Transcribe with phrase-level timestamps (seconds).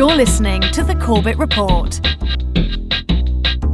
[0.00, 1.90] You're listening to the Corbett Report.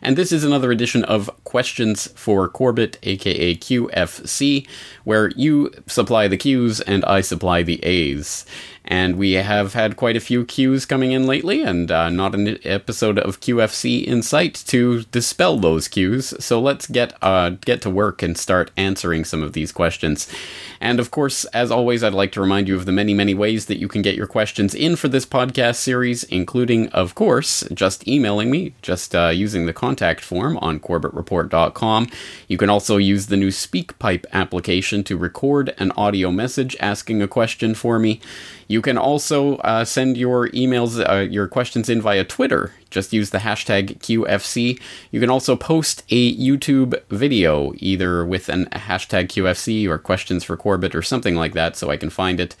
[0.07, 4.65] And this is another edition of Questions for Corbett, aka QFC,
[5.03, 8.45] where you supply the Q's and I supply the A's.
[8.89, 12.57] And we have had quite a few Q's coming in lately, and uh, not an
[12.63, 16.33] episode of QFC in sight to dispel those Q's.
[16.43, 20.31] So let's get uh, get to work and start answering some of these questions.
[20.79, 23.65] And of course, as always, I'd like to remind you of the many, many ways
[23.65, 28.07] that you can get your questions in for this podcast series, including, of course, just
[28.07, 32.07] emailing me, just uh, using the contact form on CorbettReport.com.
[32.47, 37.27] You can also use the new SpeakPipe application to record an audio message asking a
[37.27, 38.21] question for me.
[38.67, 42.73] You can also uh, send your emails, uh, your questions in via Twitter.
[42.89, 44.79] Just use the hashtag QFC.
[45.11, 50.57] You can also post a YouTube video, either with an hashtag QFC or questions for
[50.57, 52.55] Corbett or something like that, so I can find it.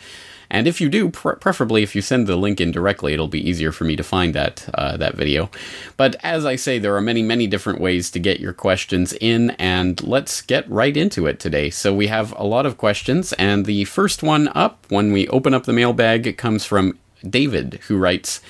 [0.49, 3.47] And if you do, pre- preferably if you send the link in directly, it'll be
[3.47, 5.49] easier for me to find that uh, that video.
[5.97, 9.51] But as I say, there are many, many different ways to get your questions in,
[9.51, 11.69] and let's get right into it today.
[11.69, 15.53] So we have a lot of questions, and the first one up, when we open
[15.53, 18.41] up the mailbag, comes from David, who writes.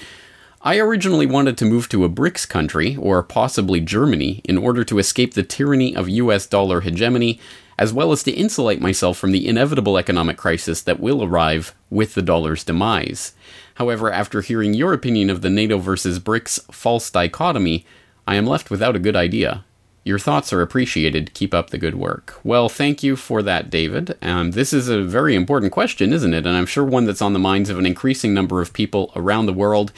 [0.59, 4.99] I originally wanted to move to a BRICS country, or possibly Germany, in order to
[4.99, 7.39] escape the tyranny of US dollar hegemony
[7.79, 12.13] as well as to insulate myself from the inevitable economic crisis that will arrive with
[12.13, 13.33] the dollar's demise.
[13.75, 17.85] However, after hearing your opinion of the NATO versus BRICS false dichotomy,
[18.25, 19.63] I am left without a good idea.
[20.07, 21.33] Your thoughts are appreciated.
[21.33, 22.39] Keep up the good work.
[22.41, 24.17] Well, thank you for that, David.
[24.21, 26.45] Um, this is a very important question, isn't it?
[26.45, 29.47] And I'm sure one that's on the minds of an increasing number of people around
[29.47, 29.91] the world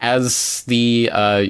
[0.00, 1.46] as the uh,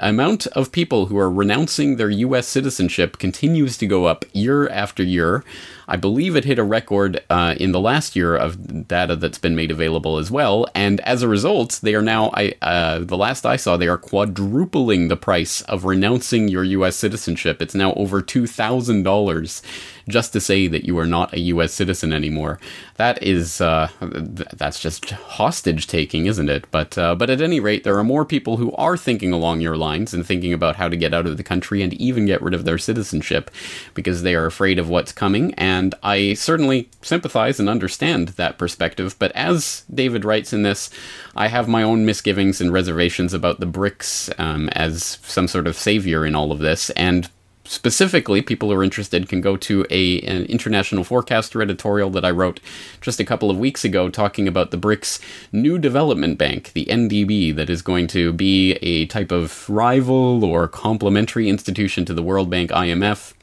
[0.00, 2.48] amount of people who are renouncing their U.S.
[2.48, 5.44] citizenship continues to go up year after year.
[5.86, 9.54] I believe it hit a record uh, in the last year of data that's been
[9.54, 10.66] made available as well.
[10.74, 13.98] And as a result, they are now, I, uh, the last I saw, they are
[13.98, 16.96] quadrupling the price of renouncing your U.S.
[16.96, 17.60] citizenship.
[17.60, 19.62] It's now over $2,000
[20.08, 21.72] just to say that you are not a U.S.
[21.72, 22.58] citizen anymore.
[22.96, 26.66] That is, uh, th- that's just hostage taking, isn't it?
[26.70, 29.76] But, uh, but at any rate, there are more people who are thinking along your
[29.76, 32.54] lines and thinking about how to get out of the country and even get rid
[32.54, 33.50] of their citizenship
[33.94, 35.54] because they are afraid of what's coming.
[35.54, 39.16] And I certainly sympathize and understand that perspective.
[39.18, 40.90] But as David writes in this,
[41.34, 45.76] I have my own misgivings and reservations about the BRICS um, as some sort of
[45.76, 46.90] savior in all of this.
[46.90, 47.28] And
[47.64, 52.30] specifically, people who are interested can go to a an international forecaster editorial that I
[52.30, 52.60] wrote
[53.00, 55.20] just a couple of weeks ago, talking about the BRICS
[55.52, 60.68] New Development Bank, the NDB, that is going to be a type of rival or
[60.68, 63.34] complementary institution to the World Bank, IMF.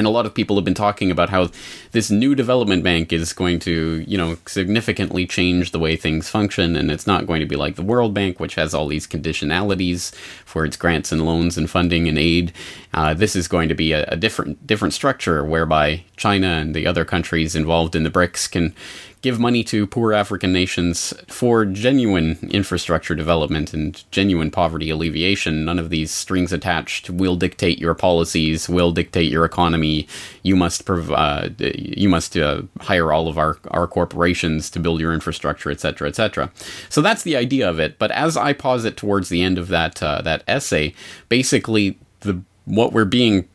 [0.00, 1.50] And a lot of people have been talking about how
[1.92, 6.74] this new development bank is going to, you know, significantly change the way things function.
[6.74, 10.14] And it's not going to be like the World Bank, which has all these conditionalities
[10.46, 12.54] for its grants and loans and funding and aid.
[12.94, 16.86] Uh, this is going to be a, a different different structure whereby China and the
[16.86, 18.74] other countries involved in the BRICS can
[19.22, 25.64] give money to poor African nations for genuine infrastructure development and genuine poverty alleviation.
[25.64, 30.08] None of these strings attached will dictate your policies, will dictate your economy.
[30.42, 35.12] You must uh, you must uh, hire all of our, our corporations to build your
[35.12, 36.50] infrastructure, etc., etc.
[36.88, 37.98] So that's the idea of it.
[37.98, 40.94] But as I posit towards the end of that uh, that essay,
[41.28, 43.48] basically the what we're being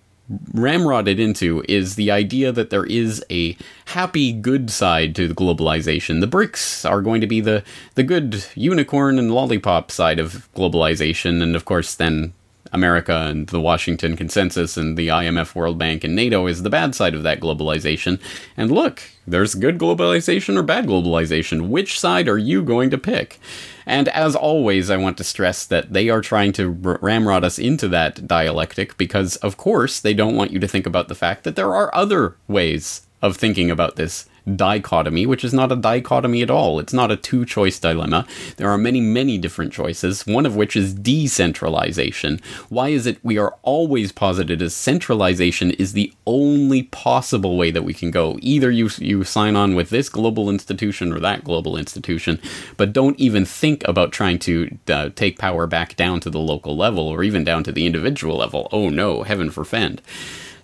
[0.54, 3.56] ramrodded into is the idea that there is a
[3.86, 6.20] happy good side to the globalization.
[6.20, 7.64] The BRICS are going to be the
[7.94, 12.34] the good unicorn and lollipop side of globalization and of course then
[12.72, 16.94] America and the Washington Consensus and the IMF, World Bank, and NATO is the bad
[16.94, 18.20] side of that globalization.
[18.58, 21.70] And look, there's good globalization or bad globalization.
[21.70, 23.40] Which side are you going to pick?
[23.86, 27.88] And as always, I want to stress that they are trying to ramrod us into
[27.90, 31.56] that dialectic because, of course, they don't want you to think about the fact that
[31.56, 36.50] there are other ways of thinking about this dichotomy, which is not a dichotomy at
[36.50, 36.80] all.
[36.80, 38.28] It's not a two choice dilemma.
[38.58, 42.40] There are many, many different choices, one of which is decentralization.
[42.70, 47.84] Why is it we are always posited as centralization is the only possible way that
[47.84, 48.38] we can go?
[48.42, 52.40] Either you, you sign on with this global institution or that global institution,
[52.78, 56.78] but don't even think about trying to uh, take power back down to the local
[56.78, 58.68] level or even down to the individual level.
[58.72, 60.02] Oh no, heaven forfend.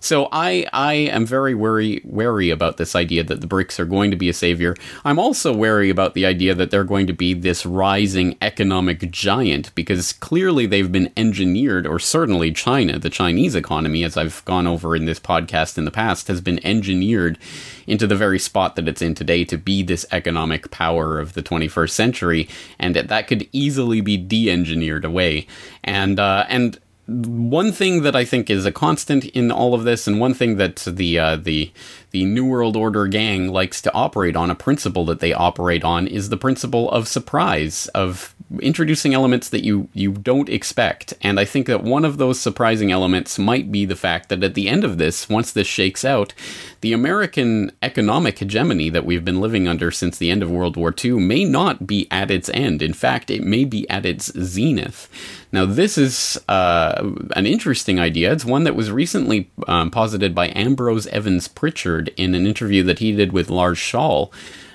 [0.01, 4.09] So I I am very wary wary about this idea that the BRICS are going
[4.09, 4.75] to be a savior.
[5.05, 9.73] I'm also wary about the idea that they're going to be this rising economic giant
[9.75, 14.95] because clearly they've been engineered, or certainly China, the Chinese economy, as I've gone over
[14.95, 17.37] in this podcast in the past, has been engineered
[17.85, 21.43] into the very spot that it's in today to be this economic power of the
[21.43, 22.49] 21st century,
[22.79, 25.45] and that could easily be de-engineered away.
[25.83, 26.79] And uh, and
[27.11, 30.57] one thing that I think is a constant in all of this, and one thing
[30.57, 31.71] that the uh, the
[32.11, 36.07] the New World Order gang likes to operate on, a principle that they operate on,
[36.07, 41.13] is the principle of surprise, of introducing elements that you you don't expect.
[41.21, 44.53] And I think that one of those surprising elements might be the fact that at
[44.53, 46.33] the end of this, once this shakes out,
[46.81, 50.93] the American economic hegemony that we've been living under since the end of World War
[51.03, 52.81] II may not be at its end.
[52.81, 55.09] In fact, it may be at its zenith.
[55.51, 58.31] Now, this is uh, an interesting idea.
[58.31, 62.99] It's one that was recently um, posited by Ambrose Evans Pritchard in an interview that
[62.99, 64.31] he did with Lars Schall.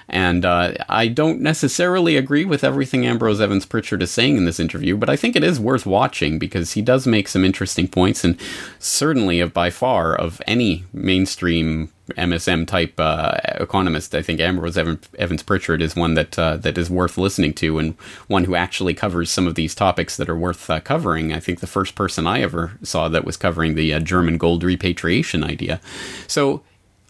[0.08, 4.60] And uh, I don't necessarily agree with everything Ambrose Evans Pritchard is saying in this
[4.60, 8.22] interview, but I think it is worth watching because he does make some interesting points,
[8.22, 8.38] and
[8.78, 15.42] certainly, of by far, of any mainstream MSM type uh, economist, I think Ambrose Evans
[15.42, 17.94] Pritchard is one that uh, that is worth listening to, and
[18.28, 21.32] one who actually covers some of these topics that are worth uh, covering.
[21.32, 24.62] I think the first person I ever saw that was covering the uh, German gold
[24.62, 25.80] repatriation idea.
[26.28, 26.62] So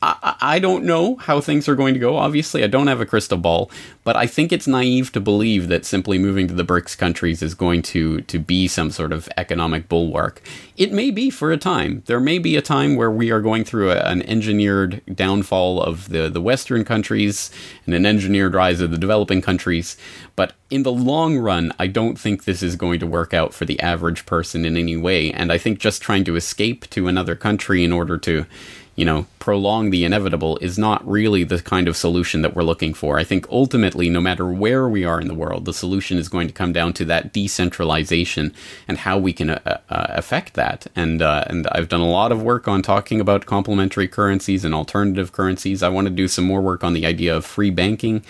[0.06, 2.16] I, I don't know how things are going to go.
[2.16, 3.70] Obviously, I don't have a crystal ball,
[4.04, 7.54] but I think it's naive to believe that simply moving to the BRICS countries is
[7.54, 10.42] going to to be some sort of economic bulwark.
[10.76, 12.02] It may be for a time.
[12.06, 16.08] There may be a time where we are going through a, an engineered downfall of
[16.08, 17.50] the the Western countries
[17.84, 19.96] and an engineered rise of the developing countries.
[20.36, 23.64] But in the long run, I don't think this is going to work out for
[23.64, 25.32] the average person in any way.
[25.32, 28.46] And I think just trying to escape to another country in order to
[28.96, 32.94] you know, prolong the inevitable is not really the kind of solution that we're looking
[32.94, 33.18] for.
[33.18, 36.48] I think ultimately, no matter where we are in the world, the solution is going
[36.48, 38.54] to come down to that decentralization
[38.88, 40.86] and how we can uh, uh, affect that.
[40.96, 44.74] And uh, and I've done a lot of work on talking about complementary currencies and
[44.74, 45.82] alternative currencies.
[45.82, 48.24] I want to do some more work on the idea of free banking,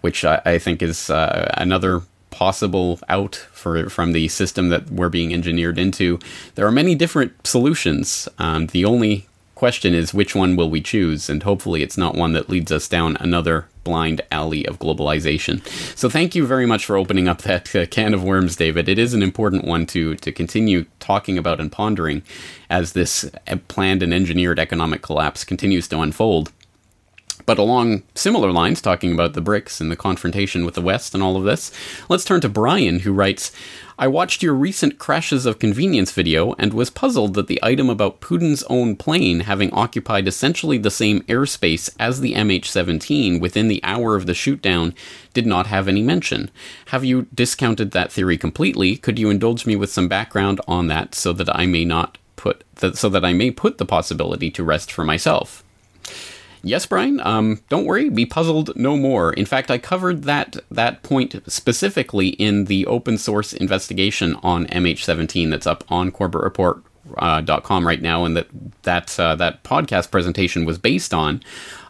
[0.00, 5.10] which I, I think is uh, another possible out for from the system that we're
[5.10, 6.18] being engineered into.
[6.54, 8.28] There are many different solutions.
[8.38, 9.26] Um, the only
[9.56, 11.28] question is which one will we choose?
[11.28, 15.66] And hopefully it's not one that leads us down another blind alley of globalization.
[15.96, 18.88] So thank you very much for opening up that uh, can of worms, David.
[18.88, 22.22] It is an important one to to continue talking about and pondering
[22.68, 26.52] as this uh, planned and engineered economic collapse continues to unfold.
[27.44, 31.22] But along similar lines, talking about the BRICS and the confrontation with the West and
[31.22, 31.70] all of this,
[32.08, 33.52] let's turn to Brian, who writes
[33.98, 38.20] I watched your recent Crashes of Convenience video and was puzzled that the item about
[38.20, 43.82] Putin's own plane having occupied essentially the same airspace as the MH 17 within the
[43.82, 44.94] hour of the shootdown
[45.32, 46.50] did not have any mention.
[46.86, 48.98] Have you discounted that theory completely?
[48.98, 52.64] Could you indulge me with some background on that so that I may not put
[52.74, 55.64] that so that I may put the possibility to rest for myself?
[56.66, 57.20] Yes, Brian.
[57.20, 58.08] Um, don't worry.
[58.08, 59.32] Be puzzled no more.
[59.32, 65.48] In fact, I covered that that point specifically in the open source investigation on MH17
[65.50, 68.48] that's up on CorbettReport.com uh, right now, and that
[68.82, 71.40] that uh, that podcast presentation was based on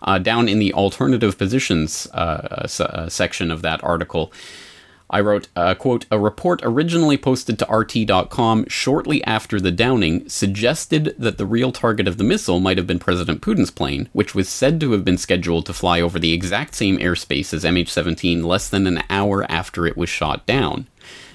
[0.03, 4.31] uh, down in the alternative positions uh, uh, section of that article.
[5.09, 11.15] I wrote, uh, quote, a report originally posted to RT.com shortly after the downing suggested
[11.17, 14.49] that the real target of the missile might have been President Putin's plane, which was
[14.49, 18.43] said to have been scheduled to fly over the exact same airspace as MH 17
[18.43, 20.89] less than an hour after it was shot down.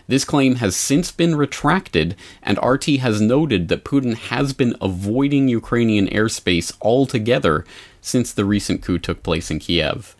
[0.05, 5.47] This claim has since been retracted, and RT has noted that Putin has been avoiding
[5.47, 7.63] Ukrainian airspace altogether
[8.01, 10.13] since the recent coup took place in Kiev.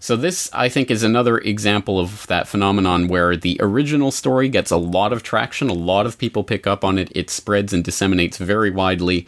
[0.00, 4.70] So this, I think, is another example of that phenomenon where the original story gets
[4.70, 7.82] a lot of traction, a lot of people pick up on it, it spreads and
[7.82, 9.26] disseminates very widely,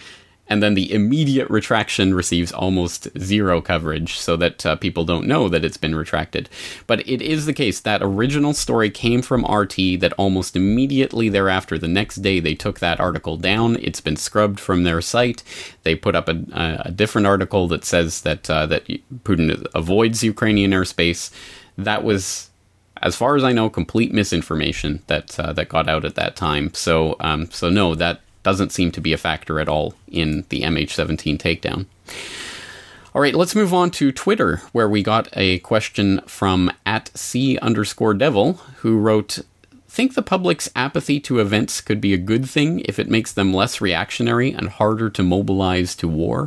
[0.51, 5.49] and then the immediate retraction receives almost zero coverage so that uh, people don't know
[5.49, 6.51] that it's been retracted.
[6.89, 11.79] But it is the case that original story came from RT that almost immediately thereafter,
[11.79, 13.77] the next day, they took that article down.
[13.81, 15.45] It's been scrubbed from their site.
[15.85, 18.87] They put up a, a different article that says that uh, that
[19.23, 21.31] Putin avoids Ukrainian airspace.
[21.79, 22.51] That was
[23.03, 26.75] as far as I know, complete misinformation that uh, that got out at that time.
[26.75, 30.63] So, um, so no, that doesn't seem to be a factor at all in the
[30.63, 31.87] MH17 takedown.
[33.15, 37.59] All right, let's move on to Twitter, where we got a question from at C
[37.59, 39.41] underscore devil, who wrote,
[39.89, 43.53] think the public's apathy to events could be a good thing if it makes them
[43.53, 46.47] less reactionary and harder to mobilize to war?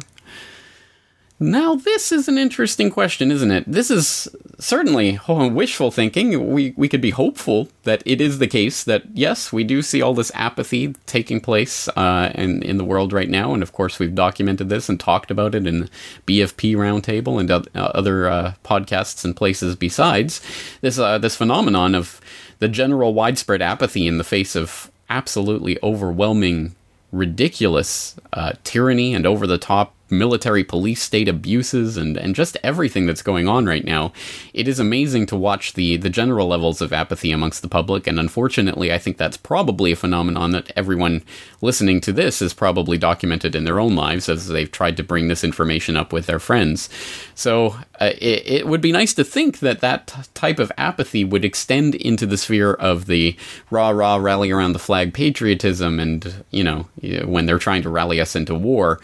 [1.44, 3.66] Now, this is an interesting question, isn't it?
[3.68, 6.54] This is certainly wishful thinking.
[6.54, 10.02] We, we could be hopeful that it is the case that, yes, we do see
[10.02, 13.54] all this apathy taking place uh, in, in the world right now.
[13.54, 15.90] And of course, we've documented this and talked about it in
[16.26, 20.40] BFP Roundtable and uh, other uh, podcasts and places besides.
[20.80, 22.22] This, uh, this phenomenon of
[22.60, 26.74] the general widespread apathy in the face of absolutely overwhelming,
[27.12, 33.06] ridiculous uh, tyranny and over the top military police state abuses and, and just everything
[33.06, 34.14] that's going on right now,
[34.54, 38.08] it is amazing to watch the, the general levels of apathy amongst the public.
[38.08, 41.24] And unfortunately, I think that's probably a phenomenon that everyone
[41.62, 45.28] listening to this is probably documented in their own lives as they've tried to bring
[45.28, 46.90] this information up with their friends.
[47.36, 51.24] So uh, it, it would be nice to think that that t- type of apathy
[51.24, 53.36] would extend into the sphere of the
[53.72, 56.86] rah rah rally around the flag patriotism and, you know,
[57.26, 59.00] when they're trying to rally us into war.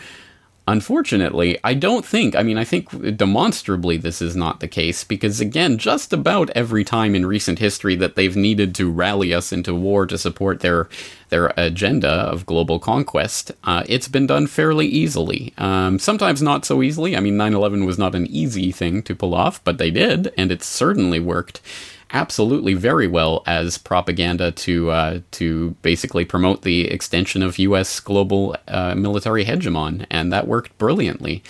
[0.69, 5.41] Unfortunately, I don't think, I mean, I think demonstrably this is not the case because,
[5.41, 9.73] again, just about every time in recent history that they've needed to rally us into
[9.73, 10.87] war to support their
[11.29, 15.53] their agenda of global conquest, uh, it's been done fairly easily.
[15.57, 17.17] Um, sometimes not so easily.
[17.17, 20.31] I mean, 9 11 was not an easy thing to pull off, but they did,
[20.37, 21.61] and it certainly worked
[22.11, 27.99] absolutely very well as propaganda to uh, to basically promote the extension of U.S.
[27.99, 31.43] global uh, military hegemon, and that worked brilliantly.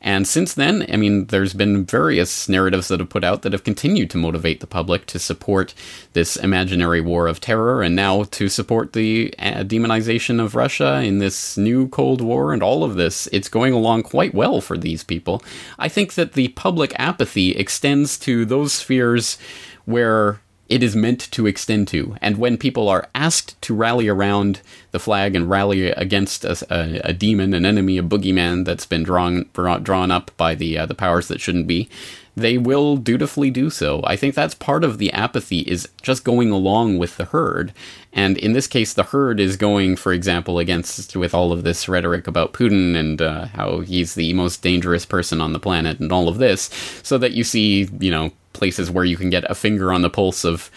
[0.00, 3.64] And since then, I mean, there's been various narratives that have put out that have
[3.64, 5.74] continued to motivate the public to support
[6.12, 11.18] this imaginary war of terror, and now to support the uh, demonization of Russia in
[11.18, 13.26] this new Cold War, and all of this.
[13.32, 15.42] It's going along quite well for these people.
[15.78, 19.38] I think that the public apathy extends to those spheres
[19.86, 22.16] where it is meant to extend to.
[22.20, 27.10] And when people are asked to rally around the flag and rally against a, a,
[27.10, 30.94] a demon, an enemy, a boogeyman that's been drawn drawn up by the uh, the
[30.94, 31.88] powers that shouldn't be,
[32.34, 34.02] they will dutifully do so.
[34.04, 37.72] I think that's part of the apathy is just going along with the herd.
[38.12, 41.88] And in this case, the herd is going, for example, against with all of this
[41.88, 46.10] rhetoric about Putin and uh, how he's the most dangerous person on the planet and
[46.10, 46.70] all of this,
[47.04, 50.10] so that you see, you know, places where you can get a finger on the
[50.10, 50.70] pulse of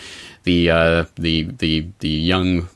[0.44, 2.70] the uh, the the the young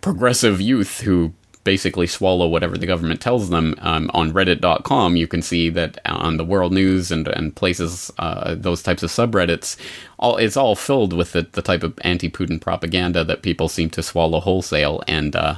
[0.00, 1.32] progressive youth who
[1.64, 3.74] basically swallow whatever the government tells them.
[3.80, 8.54] Um, on Reddit.com, you can see that on the World News and and places uh,
[8.54, 9.76] those types of subreddits,
[10.18, 14.02] all it's all filled with the, the type of anti-Putin propaganda that people seem to
[14.02, 15.36] swallow wholesale and.
[15.36, 15.56] Uh,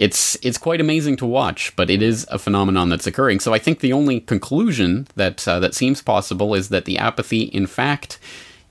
[0.00, 3.38] it's it's quite amazing to watch, but it is a phenomenon that's occurring.
[3.38, 7.42] So I think the only conclusion that uh, that seems possible is that the apathy,
[7.42, 8.18] in fact,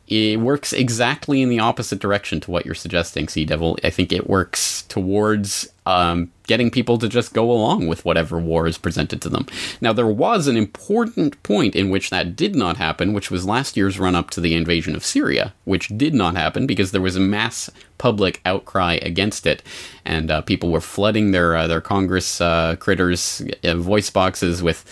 [0.09, 3.77] it works exactly in the opposite direction to what you're suggesting, Sea Devil.
[3.83, 8.65] I think it works towards um, getting people to just go along with whatever war
[8.65, 9.45] is presented to them.
[9.81, 13.77] Now, there was an important point in which that did not happen, which was last
[13.77, 17.15] year's run up to the invasion of Syria, which did not happen because there was
[17.15, 19.61] a mass public outcry against it,
[20.05, 24.85] and uh, people were flooding their uh, their Congress uh, critters uh, voice boxes with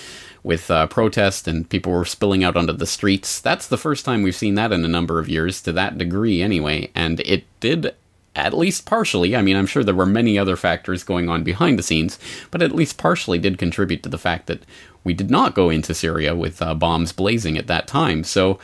[0.48, 3.42] with uh, protest and people were spilling out onto the streets.
[3.42, 6.42] That's the first time we've seen that in a number of years, to that degree
[6.42, 7.94] anyway, and it did
[8.34, 11.78] at least partially, I mean, I'm sure there were many other factors going on behind
[11.78, 12.18] the scenes,
[12.52, 14.64] but at least partially did contribute to the fact that
[15.04, 18.24] we did not go into Syria with uh, bombs blazing at that time.
[18.24, 18.60] So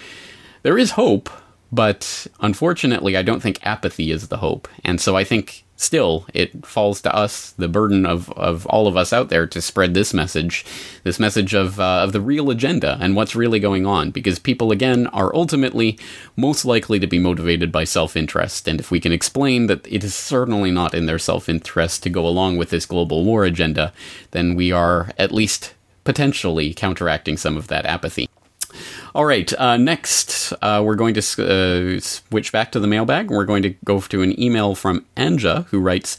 [0.61, 1.29] there is hope,
[1.73, 4.67] but unfortunately, I don't think apathy is the hope.
[4.85, 8.95] And so I think still it falls to us the burden of, of all of
[8.95, 10.63] us out there to spread this message
[11.03, 14.11] this message of, uh, of the real agenda and what's really going on.
[14.11, 15.97] Because people again are ultimately
[16.37, 18.67] most likely to be motivated by self-interest.
[18.67, 22.27] And if we can explain that it is certainly not in their self-interest to go
[22.27, 23.91] along with this global war agenda
[24.29, 28.29] then we are at least potentially counteracting some of that apathy
[29.15, 29.51] all right.
[29.53, 31.19] Uh, next, uh, we're going to
[31.97, 33.29] uh, switch back to the mailbag.
[33.29, 36.17] We're going to go to an email from Anja, who writes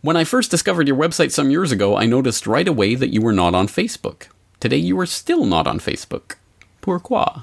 [0.00, 3.20] When I first discovered your website some years ago, I noticed right away that you
[3.20, 4.28] were not on Facebook.
[4.60, 6.36] Today, you are still not on Facebook.
[6.80, 7.42] Pourquoi?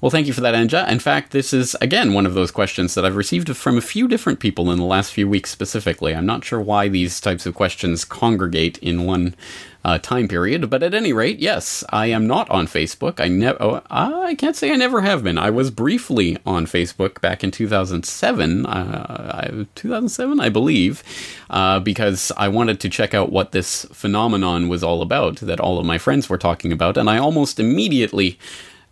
[0.00, 0.86] Well, thank you for that, Anja.
[0.88, 4.06] In fact, this is, again, one of those questions that I've received from a few
[4.06, 6.14] different people in the last few weeks specifically.
[6.14, 9.34] I'm not sure why these types of questions congregate in one
[9.86, 10.68] uh, time period.
[10.68, 13.20] But at any rate, yes, I am not on Facebook.
[13.20, 13.56] I never.
[13.60, 15.38] Oh, I can't say I never have been.
[15.38, 18.66] I was briefly on Facebook back in 2007.
[18.66, 21.04] Uh, 2007, I believe,
[21.50, 25.78] uh, because I wanted to check out what this phenomenon was all about that all
[25.78, 28.40] of my friends were talking about, and I almost immediately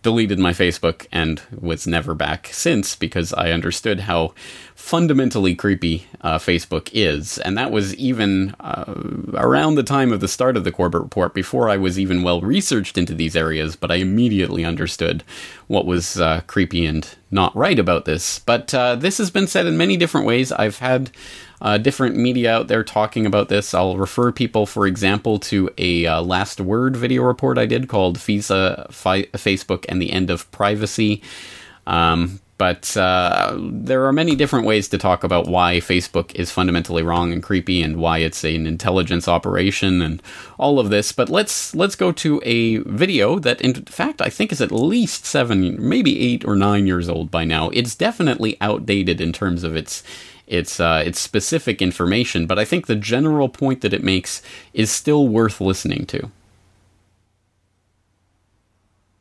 [0.05, 4.35] deleted my Facebook and was never back since because I understood how
[4.77, 7.39] fundamentally creepy uh, Facebook is.
[7.39, 8.93] And that was even uh,
[9.33, 12.43] around the time of the start of the Corbett Report, before I was even well
[12.43, 15.25] researched into these areas, but I immediately understood
[15.67, 18.39] what was uh, creepy and not right about this.
[18.39, 20.53] But uh, this has been said in many different ways.
[20.53, 21.11] I've had
[21.61, 23.75] uh, different media out there talking about this.
[23.75, 28.19] I'll refer people, for example, to a uh, last word video report I did called
[28.19, 31.23] FISA, Fi- Facebook, and the End of Privacy.
[31.87, 37.03] Um, but uh, there are many different ways to talk about why Facebook is fundamentally
[37.03, 40.23] wrong and creepy, and why it's an intelligence operation, and
[40.57, 41.11] all of this.
[41.11, 45.27] But let's let's go to a video that, in fact, I think is at least
[45.27, 47.71] seven, maybe eight or nine years old by now.
[47.71, 50.05] It's definitely outdated in terms of its
[50.47, 54.91] its uh, its specific information, but I think the general point that it makes is
[54.91, 56.31] still worth listening to.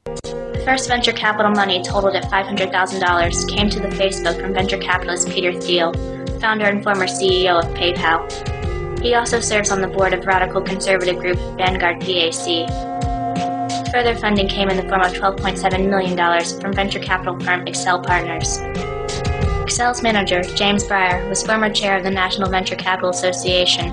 [0.05, 5.29] The first venture capital money totaled at $500,000 came to the Facebook from venture capitalist
[5.29, 5.93] Peter Thiel,
[6.39, 9.01] founder and former CEO of PayPal.
[9.01, 12.69] He also serves on the board of radical conservative group Vanguard PAC.
[13.91, 18.59] Further funding came in the form of $12.7 million from venture capital firm Accel Partners.
[19.63, 23.91] Accel's manager, James Breyer, was former chair of the National Venture Capital Association.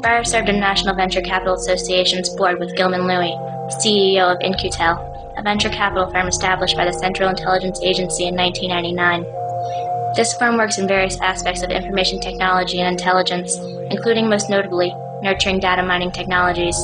[0.00, 3.36] Breyer served on National Venture Capital Association's board with Gilman Louie,
[3.82, 10.14] CEO of In-Q-Tel, a venture capital firm established by the Central Intelligence Agency in 1999.
[10.14, 13.56] This firm works in various aspects of information technology and intelligence,
[13.90, 16.76] including most notably nurturing data mining technologies.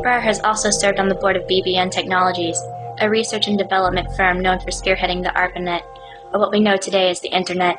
[0.00, 2.58] Breyer has also served on the board of BBN Technologies,
[3.00, 5.82] a research and development firm known for spearheading the ARPANET,
[6.32, 7.78] or what we know today as the Internet.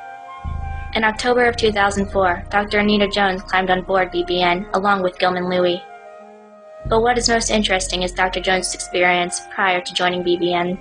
[0.96, 2.80] In October of 2004, Dr.
[2.80, 5.82] Anita Jones climbed on board BBN along with Gilman Louie.
[6.86, 8.42] But what is most interesting is Dr.
[8.42, 10.78] Jones' experience prior to joining BBN.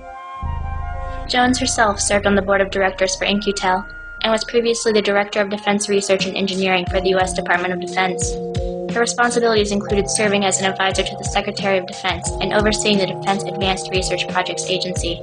[1.29, 3.87] Jones herself served on the board of directors for In-Q-Tel
[4.23, 7.33] and was previously the Director of Defense Research and Engineering for the U.S.
[7.33, 8.33] Department of Defense.
[8.93, 13.07] Her responsibilities included serving as an advisor to the Secretary of Defense and overseeing the
[13.07, 15.21] Defense Advanced Research Projects Agency.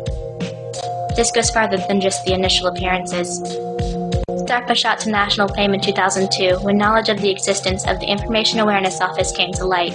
[1.19, 3.41] This goes farther than just the initial appearances.
[4.47, 8.61] DARPA shot to national fame in 2002 when knowledge of the existence of the Information
[8.61, 9.91] Awareness Office came to light.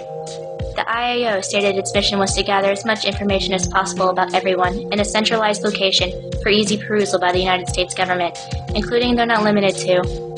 [0.77, 4.77] The IAO stated its mission was to gather as much information as possible about everyone
[4.93, 8.37] in a centralized location for easy perusal by the United States government,
[8.75, 10.34] including though not limited to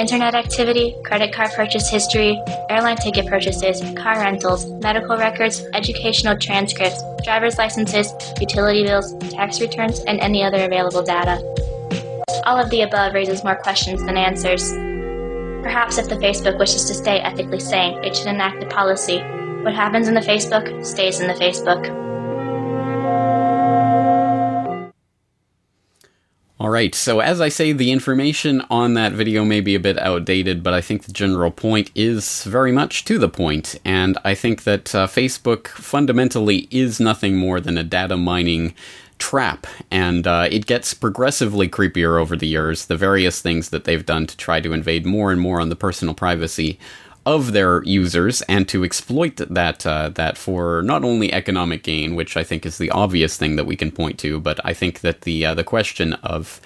[0.00, 7.02] internet activity, credit card purchase history, airline ticket purchases, car rentals, medical records, educational transcripts,
[7.22, 8.10] driver's licenses,
[8.40, 11.36] utility bills, tax returns, and any other available data.
[12.46, 14.72] All of the above raises more questions than answers.
[15.62, 19.18] Perhaps if the Facebook wishes to stay ethically sane, it should enact a policy.
[19.62, 22.09] What happens in the Facebook stays in the Facebook.
[26.60, 29.98] All right, so as I say, the information on that video may be a bit
[29.98, 34.34] outdated, but I think the general point is very much to the point, and I
[34.34, 38.74] think that uh, Facebook fundamentally is nothing more than a data mining
[39.18, 42.84] trap, and uh, it gets progressively creepier over the years.
[42.84, 45.76] The various things that they've done to try to invade more and more on the
[45.76, 46.78] personal privacy
[47.26, 52.36] of their users and to exploit that uh, that for not only economic gain, which
[52.36, 55.22] I think is the obvious thing that we can point to, but I think that
[55.22, 56.60] the uh, the question of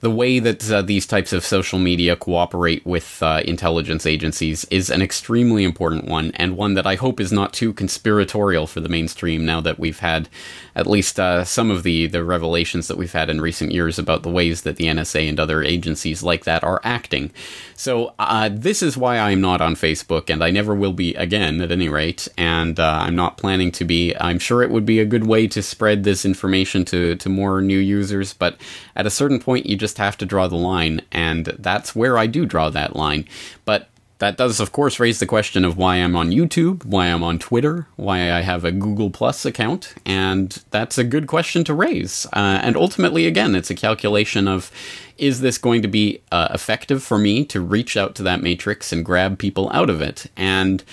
[0.00, 4.88] the way that uh, these types of social media cooperate with uh, intelligence agencies is
[4.88, 8.88] an extremely important one, and one that I hope is not too conspiratorial for the
[8.88, 10.28] mainstream now that we've had
[10.74, 14.22] at least uh, some of the, the revelations that we've had in recent years about
[14.22, 17.30] the ways that the NSA and other agencies like that are acting.
[17.74, 21.60] So, uh, this is why I'm not on Facebook, and I never will be again,
[21.60, 24.14] at any rate, and uh, I'm not planning to be.
[24.16, 27.60] I'm sure it would be a good way to spread this information to, to more
[27.60, 28.56] new users, but
[28.96, 32.16] at a certain point, you just just have to draw the line, and that's where
[32.16, 33.24] I do draw that line.
[33.64, 37.24] But that does, of course, raise the question of why I'm on YouTube, why I'm
[37.24, 41.74] on Twitter, why I have a Google Plus account, and that's a good question to
[41.74, 42.24] raise.
[42.26, 44.70] Uh, and ultimately, again, it's a calculation of
[45.18, 48.92] is this going to be uh, effective for me to reach out to that matrix
[48.92, 50.26] and grab people out of it?
[50.36, 50.84] And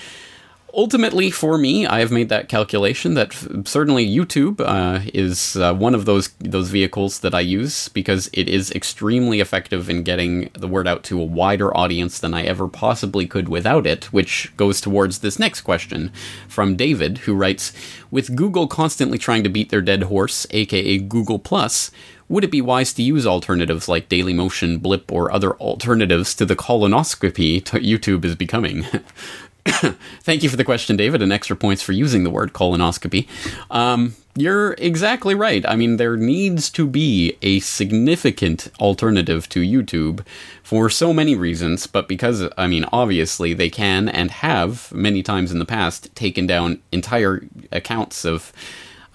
[0.77, 5.73] ultimately, for me, I have made that calculation that f- certainly YouTube uh, is uh,
[5.73, 10.49] one of those those vehicles that I use because it is extremely effective in getting
[10.53, 14.05] the word out to a wider audience than I ever possibly could without it.
[14.13, 16.11] Which goes towards this next question
[16.47, 17.73] from David, who writes:
[18.11, 21.91] With Google constantly trying to beat their dead horse, aka Google Plus.
[22.29, 26.57] Would it be wise to use alternatives like Dailymotion, Blip, or other alternatives to the
[26.57, 28.85] colonoscopy t- YouTube is becoming?
[30.21, 33.27] Thank you for the question, David, and extra points for using the word colonoscopy.
[33.69, 35.65] Um, you're exactly right.
[35.67, 40.25] I mean, there needs to be a significant alternative to YouTube
[40.63, 45.51] for so many reasons, but because, I mean, obviously they can and have many times
[45.51, 48.53] in the past taken down entire accounts of,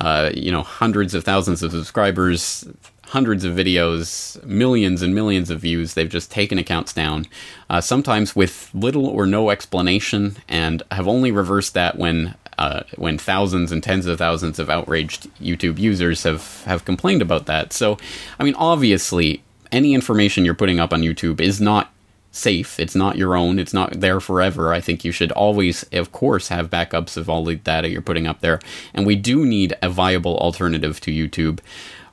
[0.01, 2.67] uh, you know, hundreds of thousands of subscribers,
[3.13, 5.93] hundreds of videos, millions and millions of views.
[5.93, 7.27] They've just taken accounts down,
[7.69, 13.19] uh, sometimes with little or no explanation, and have only reversed that when uh, when
[13.19, 17.75] thousands and tens of thousands of outraged YouTube users have have complained about that.
[17.75, 17.99] So,
[18.41, 21.93] I mean, obviously, any information you're putting up on YouTube is not
[22.31, 22.81] safe.
[22.81, 23.59] It's not your own.
[23.59, 24.73] It's not there forever.
[24.73, 28.27] I think you should always, of course, have backups of all the data you're putting
[28.27, 28.59] up there.
[28.95, 31.61] And we do need a viable alternative to YouTube.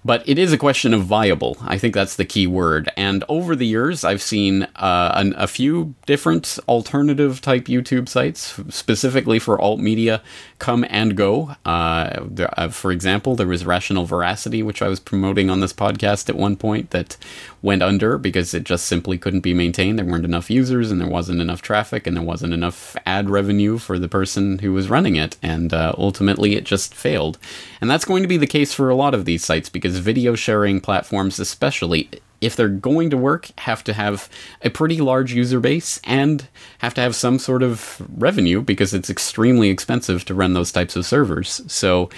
[0.06, 1.58] But it is a question of viable.
[1.62, 2.90] I think that's the key word.
[2.96, 8.60] And over the years, I've seen uh, an, a few different alternative type YouTube sites,
[8.70, 10.22] specifically for alt media,
[10.60, 11.56] come and go.
[11.66, 15.74] Uh, there, uh, for example, there was Rational Veracity, which I was promoting on this
[15.74, 17.18] podcast at one point, that
[17.62, 19.98] went under because it just simply couldn't be maintained.
[19.98, 23.78] There weren't enough users, and there wasn't enough traffic, and there wasn't enough ad revenue
[23.78, 25.38] for the person who was running it.
[25.42, 27.38] And uh, ultimately, it just failed.
[27.82, 30.36] And that's going to be the case for a lot of these sites because video
[30.36, 32.10] sharing platforms, especially,
[32.42, 34.30] if they're going to work, have to have
[34.62, 36.48] a pretty large user base and
[36.80, 40.96] have to have some sort of revenue because it's extremely expensive to run those types
[40.96, 41.62] of servers.
[41.68, 42.10] So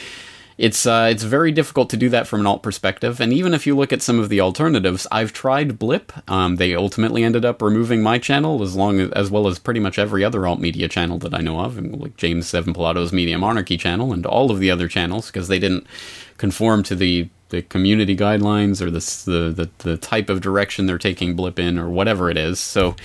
[0.61, 3.19] it's uh, it's very difficult to do that from an alt perspective.
[3.19, 6.13] And even if you look at some of the alternatives, I've tried Blip.
[6.29, 9.79] Um, they ultimately ended up removing my channel as long as, as well as pretty
[9.79, 13.39] much every other alt media channel that I know of, like James Evan Pilato's Media
[13.39, 15.87] Monarchy channel and all of the other channels because they didn't
[16.37, 21.35] conform to the the community guidelines or the, the, the type of direction they're taking
[21.35, 22.59] Blip in or whatever it is.
[22.59, 22.95] So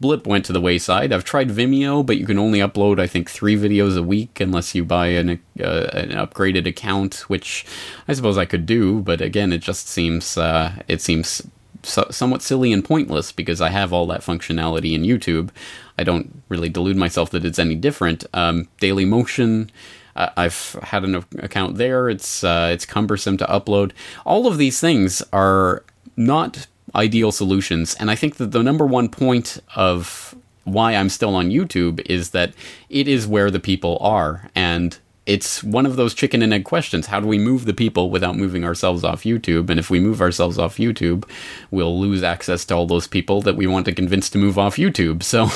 [0.00, 1.12] Blip went to the wayside.
[1.12, 4.74] I've tried Vimeo, but you can only upload, I think, three videos a week unless
[4.74, 7.64] you buy an, uh, an upgraded account, which
[8.08, 9.00] I suppose I could do.
[9.00, 11.42] But again, it just seems uh, it seems
[11.84, 15.50] so- somewhat silly and pointless because I have all that functionality in YouTube.
[15.96, 18.24] I don't really delude myself that it's any different.
[18.34, 19.70] Um, Daily Motion.
[20.16, 22.08] Uh, I've had an account there.
[22.08, 23.92] It's uh, it's cumbersome to upload.
[24.24, 25.82] All of these things are
[26.16, 27.94] not ideal solutions.
[27.98, 32.30] And I think that the number one point of why I'm still on YouTube is
[32.30, 32.54] that
[32.88, 34.48] it is where the people are.
[34.54, 34.96] And
[35.26, 37.06] it's one of those chicken and egg questions.
[37.06, 39.70] How do we move the people without moving ourselves off YouTube?
[39.70, 41.28] And if we move ourselves off YouTube,
[41.70, 44.76] we'll lose access to all those people that we want to convince to move off
[44.76, 45.22] YouTube.
[45.22, 45.48] So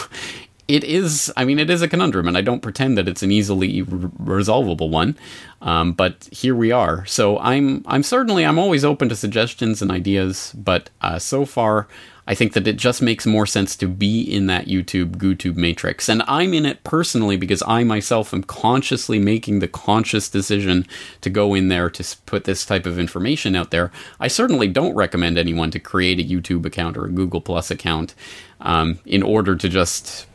[0.69, 3.33] it is i mean it is a conundrum and i don't pretend that it's an
[3.33, 5.17] easily re- resolvable one
[5.61, 7.05] um, but here we are.
[7.07, 11.89] So i'm i'm certainly i'm always open to suggestions and ideas but uh, so far
[12.29, 16.09] i think that it just makes more sense to be in that youtube youtube matrix.
[16.09, 20.87] And i'm in it personally because i myself am consciously making the conscious decision
[21.23, 23.91] to go in there to put this type of information out there.
[24.21, 28.15] I certainly don't recommend anyone to create a youtube account or a google plus account
[28.61, 30.28] um, in order to just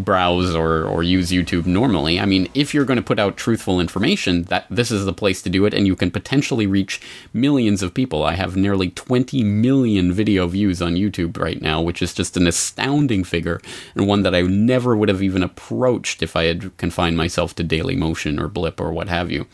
[0.00, 2.18] browse or, or use YouTube normally.
[2.18, 5.42] I mean, if you're going to put out truthful information, that this is the place
[5.42, 7.00] to do it, and you can potentially reach
[7.32, 8.24] millions of people.
[8.24, 12.46] I have nearly 20 million video views on YouTube right now, which is just an
[12.46, 13.60] astounding figure,
[13.94, 17.62] and one that I never would have even approached if I had confined myself to
[17.62, 19.46] Daily Motion or Blip or what have you.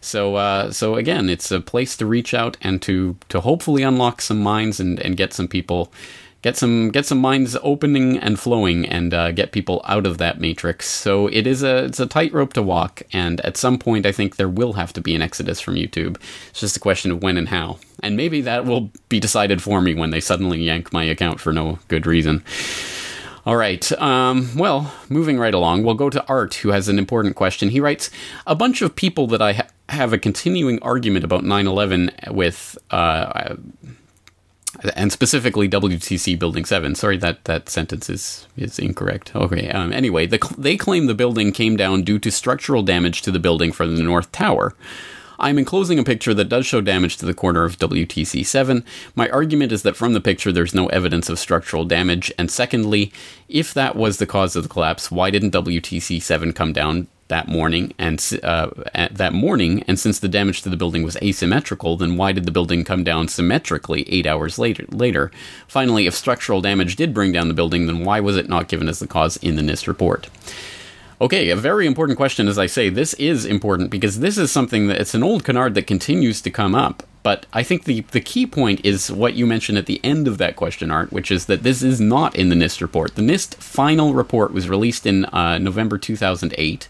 [0.00, 4.20] So, uh, so again, it's a place to reach out and to to hopefully unlock
[4.20, 5.92] some minds and, and get some people
[6.42, 10.40] get some get some minds opening and flowing and uh, get people out of that
[10.40, 10.88] matrix.
[10.88, 14.36] So it is a it's a tightrope to walk, and at some point, I think
[14.36, 16.16] there will have to be an exodus from YouTube.
[16.50, 19.80] It's just a question of when and how, and maybe that will be decided for
[19.80, 22.44] me when they suddenly yank my account for no good reason.
[23.46, 23.90] All right.
[23.92, 27.70] Um, well, moving right along, we'll go to Art, who has an important question.
[27.70, 28.10] He writes
[28.46, 32.76] A bunch of people that I ha- have a continuing argument about 9 11 with.
[32.90, 33.56] Uh,
[34.94, 36.94] and specifically WTC Building 7.
[36.94, 39.34] Sorry, that, that sentence is, is incorrect.
[39.34, 43.30] Okay, um, anyway, the, they claim the building came down due to structural damage to
[43.30, 44.74] the building from the North Tower.
[45.38, 48.84] I'm enclosing a picture that does show damage to the corner of WTC 7.
[49.14, 53.10] My argument is that from the picture there's no evidence of structural damage, and secondly,
[53.48, 57.48] if that was the cause of the collapse, why didn't WTC 7 come down that
[57.48, 58.68] morning and uh,
[59.10, 62.50] that morning and since the damage to the building was asymmetrical then why did the
[62.50, 65.30] building come down symmetrically 8 hours later later
[65.66, 68.88] finally if structural damage did bring down the building then why was it not given
[68.88, 70.28] as the cause in the NIST report
[71.22, 72.88] Okay, a very important question, as I say.
[72.88, 76.50] This is important because this is something that it's an old canard that continues to
[76.50, 77.02] come up.
[77.22, 80.38] But I think the, the key point is what you mentioned at the end of
[80.38, 83.14] that question, Art, which is that this is not in the NIST report.
[83.14, 86.88] The NIST final report was released in uh, November 2008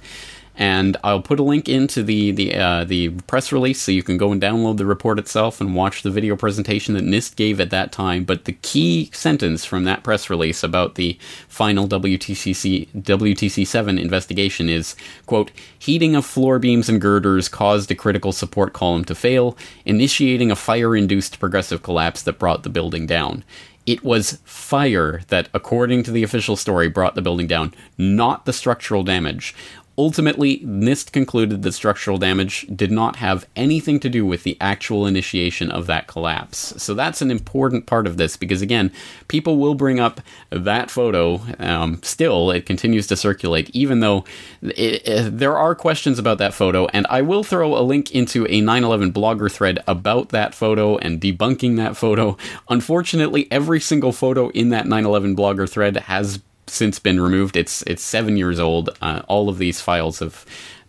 [0.60, 4.18] and I'll put a link into the the uh, the press release so you can
[4.18, 7.70] go and download the report itself and watch the video presentation that NIST gave at
[7.70, 8.24] that time.
[8.24, 11.18] But the key sentence from that press release about the
[11.48, 14.94] final WTCC WTC seven investigation is
[15.24, 20.50] quote heating of floor beams and girders caused a critical support column to fail, initiating
[20.50, 23.44] a fire induced progressive collapse that brought the building down.
[23.86, 28.52] It was fire that, according to the official story, brought the building down, not the
[28.52, 29.54] structural damage.
[29.98, 35.04] Ultimately, NIST concluded that structural damage did not have anything to do with the actual
[35.04, 36.74] initiation of that collapse.
[36.82, 38.92] So that's an important part of this because, again,
[39.28, 41.40] people will bring up that photo.
[41.58, 44.24] Um, still, it continues to circulate, even though
[44.62, 46.86] it, it, there are questions about that photo.
[46.86, 50.96] And I will throw a link into a 9 11 blogger thread about that photo
[50.98, 52.38] and debunking that photo.
[52.68, 57.56] Unfortunately, every single photo in that 9 11 blogger thread has since been removed.
[57.56, 58.90] It's it's seven years old.
[59.00, 60.44] Uh, all of these files have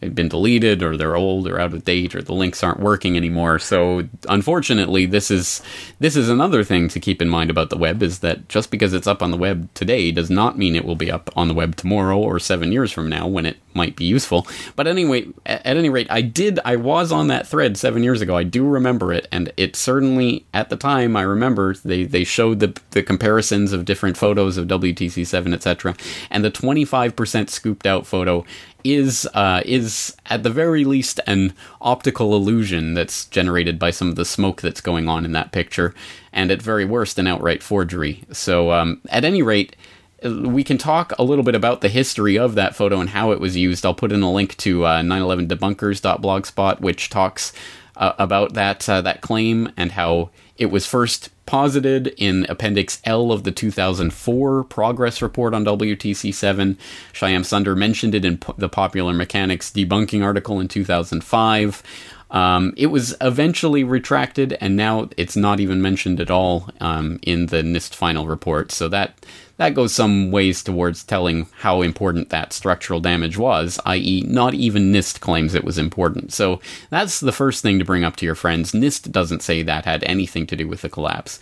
[0.10, 3.60] been deleted or they're old or out of date or the links aren't working anymore.
[3.60, 5.62] So unfortunately, this is
[6.00, 8.94] this is another thing to keep in mind about the web is that just because
[8.94, 11.54] it's up on the web today does not mean it will be up on the
[11.54, 14.48] web tomorrow or 7 years from now when it might be useful.
[14.76, 18.36] But anyway, at, any rate, I did I was on that thread 7 years ago.
[18.36, 22.60] I do remember it and it certainly at the time I remember they they showed
[22.60, 25.96] the the comparisons of different photos of WTC7 etc.
[26.32, 28.46] and the 25% scooped out photo
[28.84, 34.16] is uh, is at the very least an optical illusion that's generated by some of
[34.16, 35.94] the smoke that's going on in that picture,
[36.34, 38.24] and at very worst an outright forgery.
[38.32, 39.76] So, um, at any rate,
[40.24, 43.40] we can talk a little bit about the history of that photo and how it
[43.40, 43.86] was used.
[43.86, 47.54] I'll put in a link to uh, 911debunkers.blogspot, which talks
[47.98, 53.32] uh, about that uh, that claim and how it was first posited in Appendix L
[53.32, 56.78] of the 2004 progress report on WTC7.
[57.14, 61.84] Shyam Sunder mentioned it in the Popular Mechanics debunking article in 2005.
[62.32, 67.48] Um, it was eventually retracted, and now it's not even mentioned at all um, in
[67.48, 68.72] the NIST final report.
[68.72, 69.26] So that
[69.62, 74.92] that goes some ways towards telling how important that structural damage was, i.e., not even
[74.92, 76.34] NIST claims it was important.
[76.34, 78.72] So that's the first thing to bring up to your friends.
[78.72, 81.40] NIST doesn't say that had anything to do with the collapse.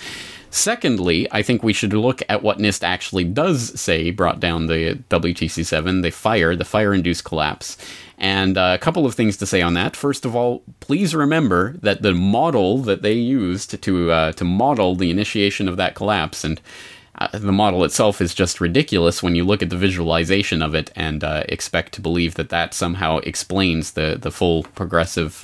[0.50, 4.96] Secondly, I think we should look at what NIST actually does say brought down the
[5.10, 7.78] WTC 7, the fire, the fire induced collapse.
[8.18, 9.96] And uh, a couple of things to say on that.
[9.96, 14.96] First of all, please remember that the model that they used to uh, to model
[14.96, 16.60] the initiation of that collapse and
[17.20, 20.90] uh, the model itself is just ridiculous when you look at the visualization of it
[20.96, 25.44] and uh, expect to believe that that somehow explains the, the full progressive,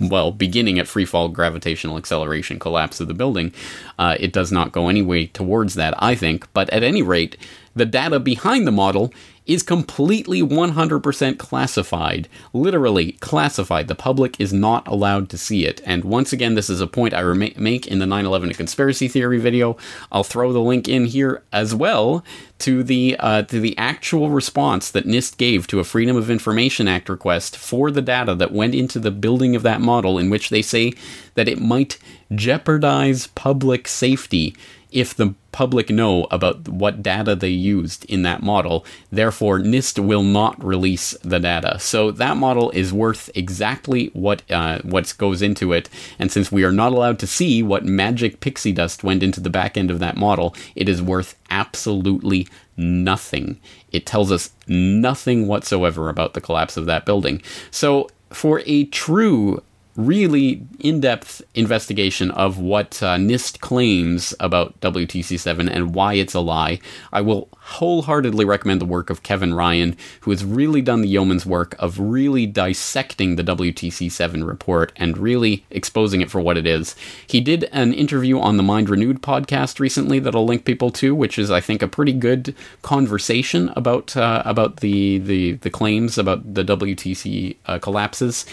[0.00, 3.52] well, beginning at freefall gravitational acceleration collapse of the building.
[3.98, 6.46] Uh, it does not go any way towards that, I think.
[6.52, 7.36] But at any rate,
[7.74, 9.12] the data behind the model
[9.46, 12.28] is completely 100% classified.
[12.52, 13.88] Literally classified.
[13.88, 15.80] The public is not allowed to see it.
[15.84, 19.38] And once again, this is a point I make in the 9 11 conspiracy theory
[19.38, 19.76] video.
[20.10, 22.24] I'll throw the link in here as well
[22.58, 26.88] to the uh, to the actual response that NIST gave to a Freedom of Information
[26.88, 30.48] Act request for the data that went into the building of that model, in which
[30.50, 30.92] they say
[31.34, 31.98] that it might
[32.34, 34.56] jeopardize public safety
[34.96, 38.82] if the public know about what data they used in that model.
[39.12, 41.78] Therefore, NIST will not release the data.
[41.78, 45.90] So that model is worth exactly what uh, what goes into it.
[46.18, 49.50] And since we are not allowed to see what magic pixie dust went into the
[49.50, 53.60] back end of that model, it is worth absolutely nothing.
[53.92, 57.42] It tells us nothing whatsoever about the collapse of that building.
[57.70, 59.62] So for a true
[59.96, 66.34] really in depth investigation of what uh, NIST claims about WTC 7 and why it's
[66.34, 66.78] a lie,
[67.12, 71.44] I will wholeheartedly recommend the work of Kevin Ryan, who has really done the yeoman's
[71.44, 76.66] work of really dissecting the WTC 7 report and really exposing it for what it
[76.66, 76.94] is.
[77.26, 81.14] He did an interview on the Mind Renewed podcast recently that I'll link people to,
[81.14, 86.18] which is, I think, a pretty good conversation about uh, about the, the, the claims
[86.18, 88.46] about the WTC uh, collapses.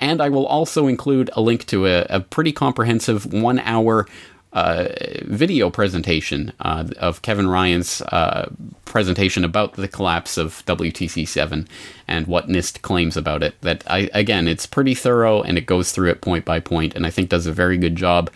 [0.00, 4.06] And I will also include a link to a, a pretty comprehensive one hour
[4.52, 4.88] uh,
[5.24, 8.50] video presentation uh, of Kevin Ryan's uh,
[8.86, 11.66] presentation about the collapse of WTC7
[12.06, 13.60] and what NIST claims about it.
[13.60, 17.06] That I again, it's pretty thorough and it goes through it point by point, and
[17.06, 18.30] I think does a very good job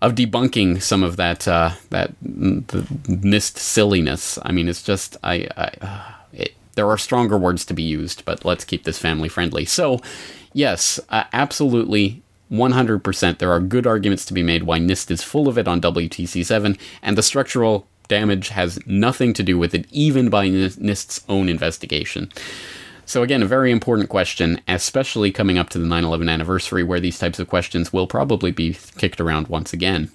[0.00, 4.38] of debunking some of that uh, that the NIST silliness.
[4.42, 5.48] I mean, it's just I.
[5.56, 6.14] I
[6.74, 9.64] there are stronger words to be used, but let's keep this family friendly.
[9.64, 10.00] So,
[10.52, 13.38] yes, uh, absolutely 100%.
[13.38, 16.78] There are good arguments to be made why NIST is full of it on WTC7,
[17.02, 22.30] and the structural damage has nothing to do with it, even by NIST's own investigation.
[23.06, 27.00] So, again, a very important question, especially coming up to the 9 11 anniversary, where
[27.00, 30.10] these types of questions will probably be kicked around once again.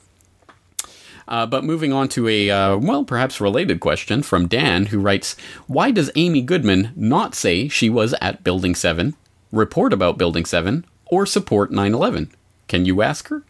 [1.27, 5.35] Uh, but moving on to a, uh, well, perhaps related question from Dan, who writes
[5.67, 9.15] Why does Amy Goodman not say she was at Building 7,
[9.51, 12.31] report about Building 7, or support 9 11?
[12.67, 13.43] Can you ask her?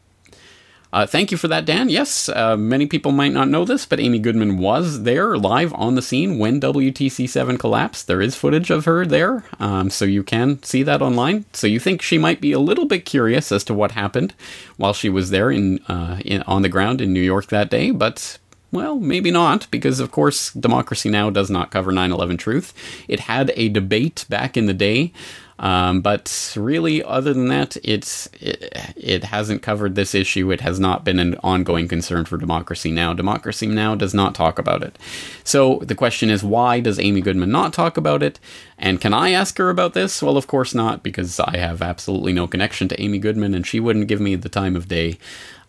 [0.95, 1.89] Uh, thank you for that, Dan.
[1.89, 5.95] Yes, uh, many people might not know this, but Amy Goodman was there live on
[5.95, 8.07] the scene when WTC 7 collapsed.
[8.07, 11.43] There is footage of her there, um, so you can see that online.
[11.51, 14.33] So you think she might be a little bit curious as to what happened
[14.77, 17.91] while she was there in, uh, in on the ground in New York that day,
[17.91, 18.37] but
[18.71, 21.29] well, maybe not, because of course Democracy Now!
[21.29, 22.73] does not cover 9 11 truth.
[23.09, 25.11] It had a debate back in the day
[25.57, 30.51] um, but really, other than that, it's it, it, hasn't covered this issue.
[30.51, 33.13] It has not been an ongoing concern for Democracy Now!
[33.13, 33.95] Democracy Now!
[33.95, 34.99] does not talk about it.
[35.45, 38.37] So the question is, why does Amy Goodman not talk about it?
[38.77, 40.21] And can I ask her about this?
[40.21, 43.79] Well, of course not, because I have absolutely no connection to Amy Goodman, and she
[43.79, 45.17] wouldn't give me the time of day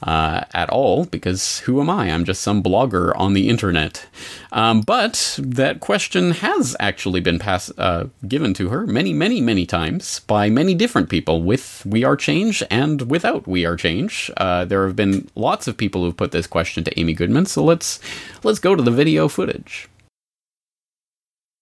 [0.03, 2.11] uh, at all because who am I?
[2.11, 4.07] I'm just some blogger on the internet.
[4.53, 9.67] Um, but that question has actually been pass- uh, given to her many, many, many
[9.67, 14.31] times by many different people with We Are Change and without We Are Change.
[14.37, 17.47] Uh, there have been lots of people who've put this question to Amy Goodman.
[17.47, 18.01] So let's
[18.43, 19.89] let's go to the video footage.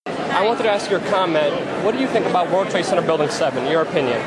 [0.07, 1.55] I wanted to ask your comment.
[1.85, 3.70] What do you think about World Trade Center Building 7?
[3.70, 4.20] Your opinion?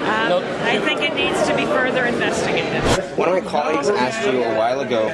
[0.00, 2.82] Um, I think it needs to be further investigated.
[3.18, 5.08] One of my colleagues asked you a while ago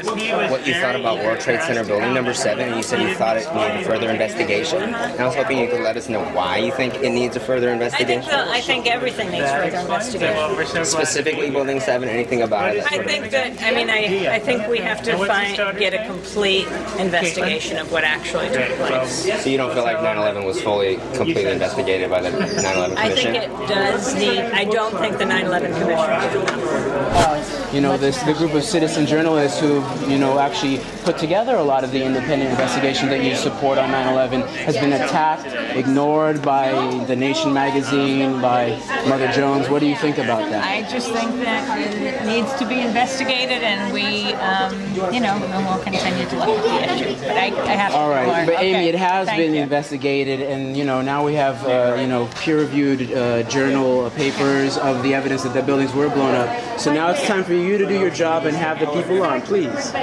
[0.51, 3.37] what you thought about World Trade Center Building Number 7, and you said you thought
[3.37, 4.83] it needed further investigation.
[4.83, 7.41] And I was hoping you could let us know why you think it needs a
[7.41, 8.23] further investigation.
[8.23, 10.85] I think, the, I think everything needs further investigation.
[10.85, 12.85] Specifically Building 7, anything about it?
[12.93, 16.69] I think that, I mean, I, I think we have to find, get a complete
[16.99, 19.43] investigation of what actually took place.
[19.43, 22.99] So you don't feel like 9-11 was fully, completely investigated by the 9-11 Commission?
[22.99, 27.73] I think it does need, I don't think the 9/11 Commission enough.
[27.73, 31.63] You know, this the group of citizen journalists who you know actually put together a
[31.73, 36.67] lot of the independent investigation that you support on 9/11 has been attacked, ignored by
[37.07, 38.63] The Nation magazine, by
[39.09, 39.69] Mother Jones.
[39.71, 40.63] What do you think about that?
[40.63, 41.63] I just think that
[42.11, 44.07] it needs to be investigated, and we,
[44.51, 44.73] um,
[45.15, 45.35] you know,
[45.67, 47.21] we'll continue to look at the issue.
[47.29, 48.75] But I, I have All right, but okay.
[48.75, 49.63] Amy, it has Thank been you.
[49.63, 55.03] investigated, and you know now we have uh, you know peer-reviewed uh, journal papers of
[55.03, 56.81] the evidence that the buildings were blown up.
[56.81, 59.43] So now it's time for you to do your job and have the people on,
[59.43, 59.95] please.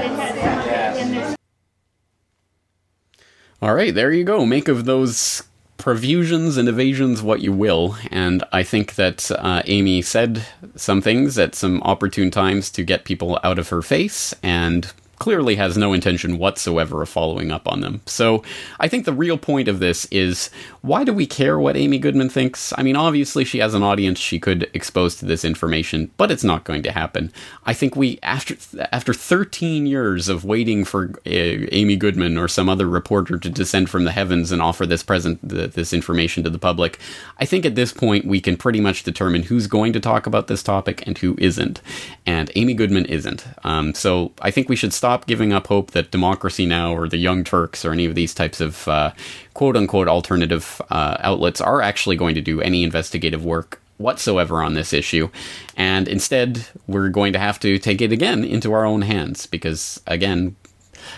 [3.61, 4.45] All right, there you go.
[4.45, 5.43] Make of those
[5.77, 7.97] profusions and evasions what you will.
[8.09, 10.45] And I think that uh, Amy said
[10.75, 14.91] some things at some opportune times to get people out of her face, and
[15.23, 18.01] clearly has no intention whatsoever of following up on them.
[18.05, 18.43] So
[18.81, 20.49] I think the real point of this is
[20.81, 22.73] why do we care what Amy Goodman thinks?
[22.77, 26.43] I mean, obviously she has an audience she could expose to this information, but it's
[26.43, 27.31] not going to happen.
[27.65, 28.57] I think we after
[28.91, 31.29] after 13 years of waiting for uh,
[31.71, 35.39] Amy Goodman or some other reporter to descend from the heavens and offer this present
[35.41, 36.99] this information to the public,
[37.37, 40.47] I think at this point we can pretty much determine who's going to talk about
[40.47, 41.79] this topic and who isn't.
[42.25, 43.45] And Amy Goodman isn't.
[43.63, 46.91] Um, so I think we should stop stop giving up hope that Democracy Now!
[46.91, 49.11] or the Young Turks or any of these types of uh,
[49.53, 54.73] quote unquote alternative uh, outlets are actually going to do any investigative work whatsoever on
[54.73, 55.29] this issue.
[55.77, 60.01] And instead, we're going to have to take it again into our own hands because,
[60.07, 60.55] again,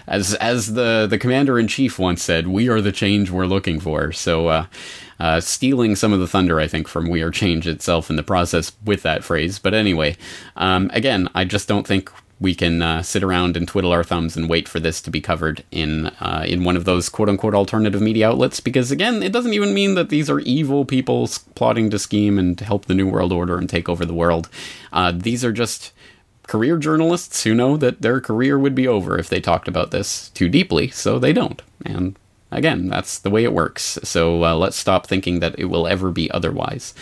[0.07, 3.79] as as the the commander in chief once said, "We are the change we're looking
[3.79, 4.65] for." So, uh,
[5.21, 8.23] uh, stealing some of the thunder, I think, from "We Are Change" itself in the
[8.23, 9.57] process with that phrase.
[9.57, 10.17] But anyway,
[10.57, 14.35] um, again, I just don't think we can uh, sit around and twiddle our thumbs
[14.35, 17.55] and wait for this to be covered in uh, in one of those quote unquote
[17.55, 18.59] alternative media outlets.
[18.59, 22.59] Because again it doesn't even mean that these are evil people plotting to scheme and
[22.59, 24.49] help the new world order and take over the world.
[24.91, 25.93] Uh, these are just
[26.47, 30.29] career journalists who know that their career would be over if they talked about this
[30.29, 31.61] too deeply so they don't.
[31.85, 32.19] And
[32.51, 33.97] again that's the way it works.
[34.03, 36.93] So uh, let's stop thinking that it will ever be otherwise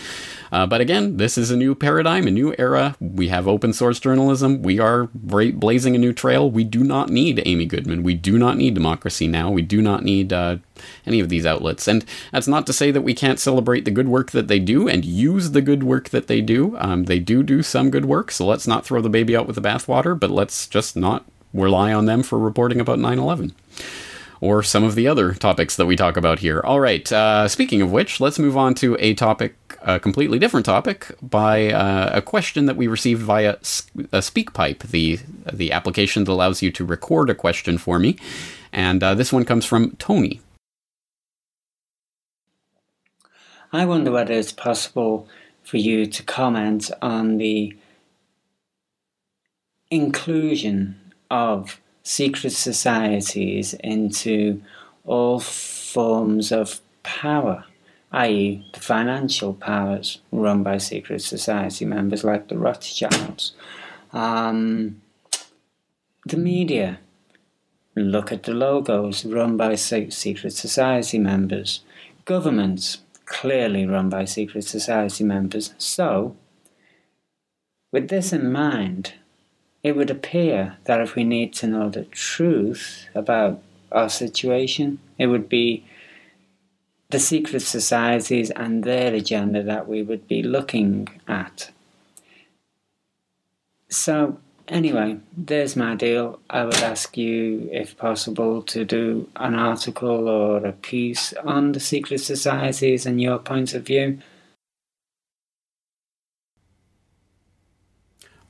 [0.54, 2.94] uh, but again, this is a new paradigm, a new era.
[3.00, 4.62] We have open source journalism.
[4.62, 6.48] We are blazing a new trail.
[6.48, 8.04] We do not need Amy Goodman.
[8.04, 9.50] We do not need Democracy Now!
[9.50, 10.58] We do not need uh,
[11.06, 11.88] any of these outlets.
[11.88, 14.86] And that's not to say that we can't celebrate the good work that they do
[14.88, 16.76] and use the good work that they do.
[16.78, 19.56] Um, they do do some good work, so let's not throw the baby out with
[19.56, 23.52] the bathwater, but let's just not rely on them for reporting about 9 11.
[24.40, 26.60] Or some of the other topics that we talk about here.
[26.64, 30.66] All right, uh, speaking of which, let's move on to a topic, a completely different
[30.66, 35.18] topic, by uh, a question that we received via SpeakPipe, the,
[35.52, 38.16] the application that allows you to record a question for me.
[38.72, 40.40] And uh, this one comes from Tony.
[43.72, 45.26] I wonder whether it's possible
[45.64, 47.76] for you to comment on the
[49.90, 54.62] inclusion of secret societies into
[55.04, 57.64] all forms of power,
[58.12, 63.52] i.e., the financial powers run by secret society members like the Rothschilds.
[64.12, 65.00] Um,
[66.26, 67.00] the media,
[67.96, 71.80] look at the logos run by secret society members.
[72.24, 75.74] Governments, clearly run by secret society members.
[75.78, 76.36] So,
[77.92, 79.14] with this in mind,
[79.84, 83.62] it would appear that if we need to know the truth about
[83.92, 85.84] our situation, it would be
[87.10, 91.70] the secret societies and their agenda that we would be looking at.
[93.90, 96.40] So, anyway, there's my deal.
[96.48, 101.78] I would ask you, if possible, to do an article or a piece on the
[101.78, 104.18] secret societies and your point of view.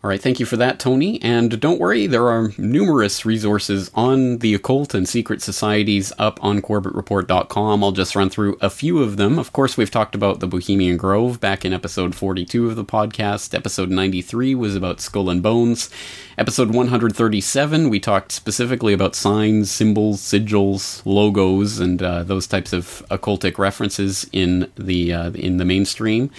[0.05, 1.19] All right, thank you for that, Tony.
[1.23, 6.61] And don't worry, there are numerous resources on the occult and secret societies up on
[6.61, 7.83] CorbettReport.com.
[7.83, 9.39] I'll just run through a few of them.
[9.39, 13.55] Of course, we've talked about the Bohemian Grove back in episode 42 of the podcast.
[13.55, 15.89] Episode 93 was about Skull and Bones.
[16.37, 23.03] Episode 137, we talked specifically about signs, symbols, sigils, logos, and uh, those types of
[23.11, 26.31] occultic references in the uh, in the mainstream.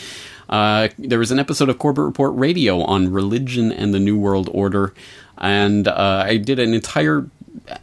[0.49, 4.49] Uh, there was an episode of Corbett Report Radio on religion and the New World
[4.51, 4.93] Order,
[5.37, 7.29] and uh, I did an entire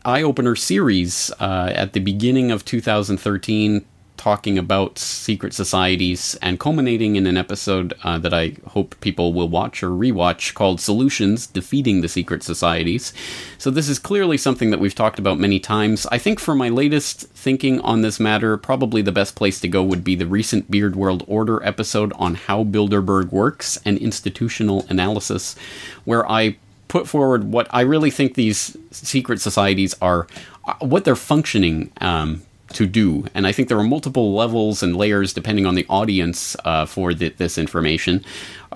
[0.05, 3.85] eye opener series uh, at the beginning of 2013
[4.23, 9.49] talking about secret societies and culminating in an episode uh, that I hope people will
[9.49, 13.13] watch or rewatch called Solutions Defeating the Secret Societies.
[13.59, 16.07] So, this is clearly something that we've talked about many times.
[16.13, 19.83] I think for my latest thinking on this matter, probably the best place to go
[19.83, 25.57] would be the recent Beard World Order episode on how Bilderberg works and institutional analysis,
[26.05, 30.29] where I put forward what I really think these secret societies are,
[30.65, 32.43] uh, what they're functioning um,
[32.75, 33.25] to do.
[33.35, 37.15] And I think there are multiple levels and layers depending on the audience uh, for
[37.15, 38.25] the, this information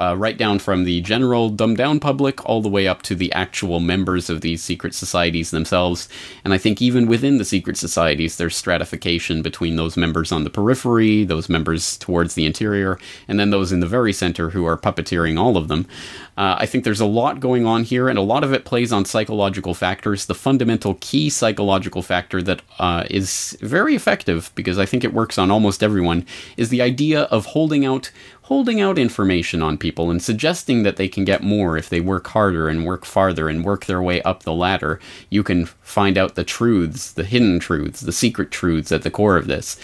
[0.00, 3.32] uh, right down from the general dumbed down public all the way up to the
[3.32, 6.08] actual members of these secret societies themselves.
[6.44, 10.50] And I think even within the secret societies, there's stratification between those members on the
[10.50, 14.76] periphery, those members towards the interior, and then those in the very center who are
[14.76, 15.86] puppeteering all of them.
[16.36, 18.92] Uh, I think there's a lot going on here, and a lot of it plays
[18.92, 20.26] on psychological factors.
[20.26, 25.38] The fundamental key psychological factor that uh, is very effective, because I think it works
[25.38, 26.26] on almost everyone,
[26.58, 28.10] is the idea of holding out
[28.46, 32.28] holding out information on people and suggesting that they can get more if they work
[32.28, 35.00] harder and work farther and work their way up the ladder.
[35.30, 39.36] You can find out the truths, the hidden truths, the secret truths at the core
[39.36, 39.76] of this.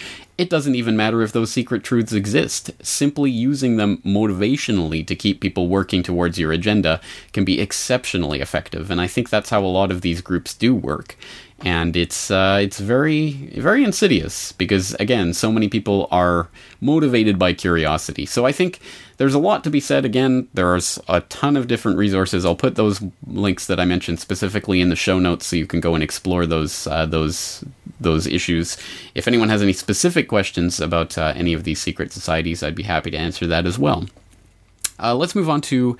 [0.42, 2.72] It doesn't even matter if those secret truths exist.
[2.84, 7.00] Simply using them motivationally to keep people working towards your agenda
[7.32, 10.74] can be exceptionally effective, and I think that's how a lot of these groups do
[10.74, 11.16] work
[11.64, 16.48] and it's uh, it's very very insidious because again, so many people are
[16.80, 18.26] motivated by curiosity.
[18.26, 18.80] So I think
[19.18, 20.04] there's a lot to be said.
[20.04, 22.44] Again, there's a ton of different resources.
[22.44, 25.80] I'll put those links that I mentioned specifically in the show notes, so you can
[25.80, 27.64] go and explore those uh, those
[28.02, 28.76] those issues.
[29.14, 32.82] If anyone has any specific questions about uh, any of these secret societies, I'd be
[32.82, 34.06] happy to answer that as well.
[34.98, 35.96] Uh, let's move on to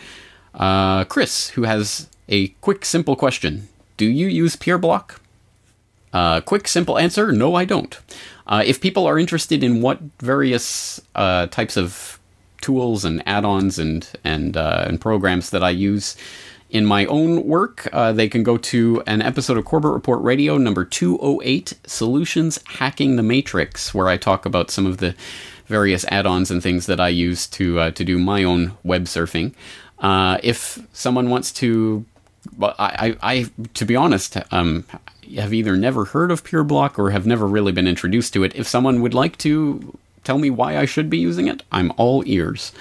[0.55, 3.69] uh, Chris, who has a quick, simple question.
[3.97, 5.19] Do you use Peerblock?
[6.13, 7.99] Uh, quick, simple answer no, I don't.
[8.47, 12.19] Uh, if people are interested in what various uh, types of
[12.61, 16.17] tools and add ons and, and, and programs that I use
[16.73, 20.57] in my own work, uh, they can go to an episode of Corbett Report Radio
[20.57, 25.15] number 208 Solutions Hacking the Matrix, where I talk about some of the
[25.67, 29.05] various add ons and things that I use to, uh, to do my own web
[29.05, 29.53] surfing.
[30.43, 32.05] if someone wants to
[32.61, 34.85] I, I, I, to be honest, um,
[35.37, 38.55] have either never heard of Peerblock or have never really been introduced to it.
[38.55, 42.23] If someone would like to tell me why I should be using it, I'm all
[42.27, 42.73] ears.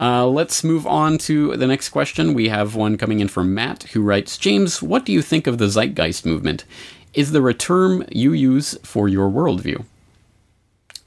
[0.00, 2.34] Uh, let's move on to the next question.
[2.34, 5.58] We have one coming in from Matt, who writes James, what do you think of
[5.58, 6.64] the Zeitgeist movement?
[7.12, 9.84] Is there a term you use for your worldview?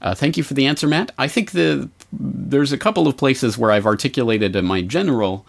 [0.00, 1.12] Uh, thank you for the answer, Matt.
[1.18, 5.44] I think the there's a couple of places where I've articulated my general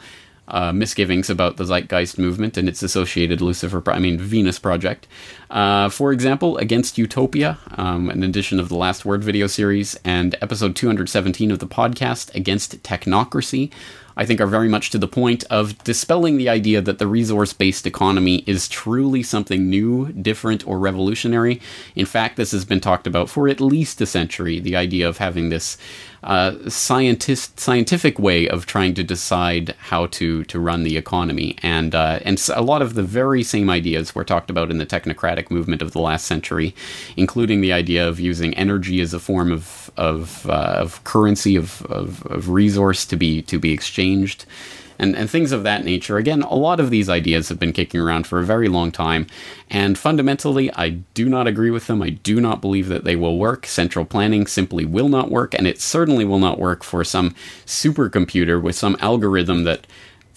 [0.49, 5.07] uh, misgivings about the Zeitgeist movement and its associated Lucifer, I mean Venus project.
[5.49, 10.35] Uh, for example, Against Utopia, um, an edition of the Last Word video series, and
[10.41, 13.71] episode 217 of the podcast, Against Technocracy,
[14.19, 17.53] I think are very much to the point of dispelling the idea that the resource
[17.53, 21.61] based economy is truly something new, different, or revolutionary.
[21.95, 25.19] In fact, this has been talked about for at least a century the idea of
[25.19, 25.77] having this
[26.21, 31.57] uh, scientist, scientific way of trying to decide how to, to run the economy.
[31.63, 34.85] And, uh, and a lot of the very same ideas were talked about in the
[34.85, 36.75] technocratic movement of the last century,
[37.15, 41.85] including the idea of using energy as a form of, of, uh, of currency, of,
[41.85, 44.08] of, of resource to be, to be exchanged
[44.99, 46.17] and, and things of that nature.
[46.17, 49.27] Again, a lot of these ideas have been kicking around for a very long time,
[49.69, 52.01] and fundamentally, I do not agree with them.
[52.01, 53.65] I do not believe that they will work.
[53.65, 57.33] Central planning simply will not work, and it certainly will not work for some
[57.65, 59.87] supercomputer with some algorithm that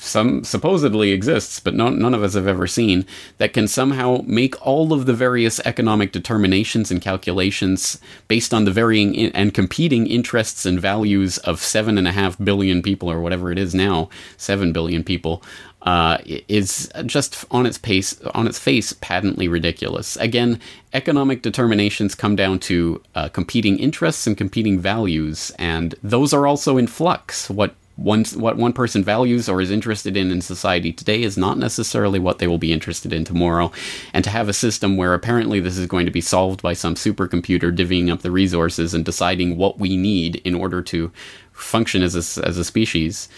[0.02, 3.06] some supposedly exists, but no, none of us have ever seen,
[3.38, 8.72] that can somehow make all of the various economic determinations and calculations based on the
[8.72, 13.20] varying in- and competing interests and values of seven and a half billion people, or
[13.20, 15.40] whatever it is now, seven billion people,
[15.82, 20.16] uh, is just on its pace, on its face, patently ridiculous.
[20.16, 20.60] Again,
[20.92, 26.76] economic determinations come down to uh, competing interests and competing values, and those are also
[26.76, 27.48] in flux.
[27.48, 31.58] What one, what one person values or is interested in in society today is not
[31.58, 33.70] necessarily what they will be interested in tomorrow.
[34.12, 36.94] And to have a system where apparently this is going to be solved by some
[36.94, 41.12] supercomputer divvying up the resources and deciding what we need in order to
[41.52, 43.28] function as a, as a species.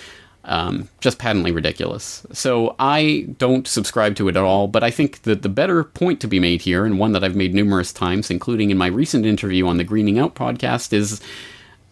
[0.46, 2.26] Um, just patently ridiculous.
[2.32, 6.20] So I don't subscribe to it at all, but I think that the better point
[6.20, 9.24] to be made here, and one that I've made numerous times, including in my recent
[9.24, 11.22] interview on the Greening Out podcast, is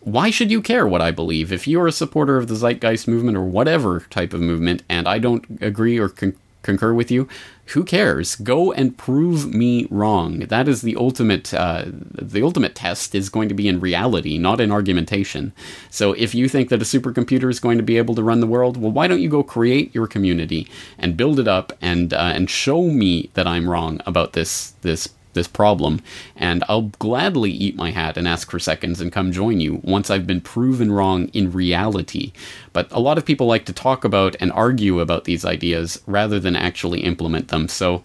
[0.04, 1.52] why should you care what I believe?
[1.52, 5.18] If you're a supporter of the Zeitgeist movement or whatever type of movement, and I
[5.18, 7.28] don't agree or con- concur with you,
[7.66, 8.36] who cares?
[8.36, 10.40] Go and prove me wrong.
[10.40, 11.54] That is the ultimate.
[11.54, 15.52] Uh, the ultimate test is going to be in reality, not in argumentation.
[15.88, 18.46] So if you think that a supercomputer is going to be able to run the
[18.46, 22.32] world, well, why don't you go create your community and build it up and uh,
[22.34, 26.00] and show me that I'm wrong about this this this problem,
[26.36, 30.10] and I'll gladly eat my hat and ask for seconds and come join you once
[30.10, 32.32] I've been proven wrong in reality.
[32.72, 36.38] But a lot of people like to talk about and argue about these ideas rather
[36.38, 37.68] than actually implement them.
[37.68, 38.02] So,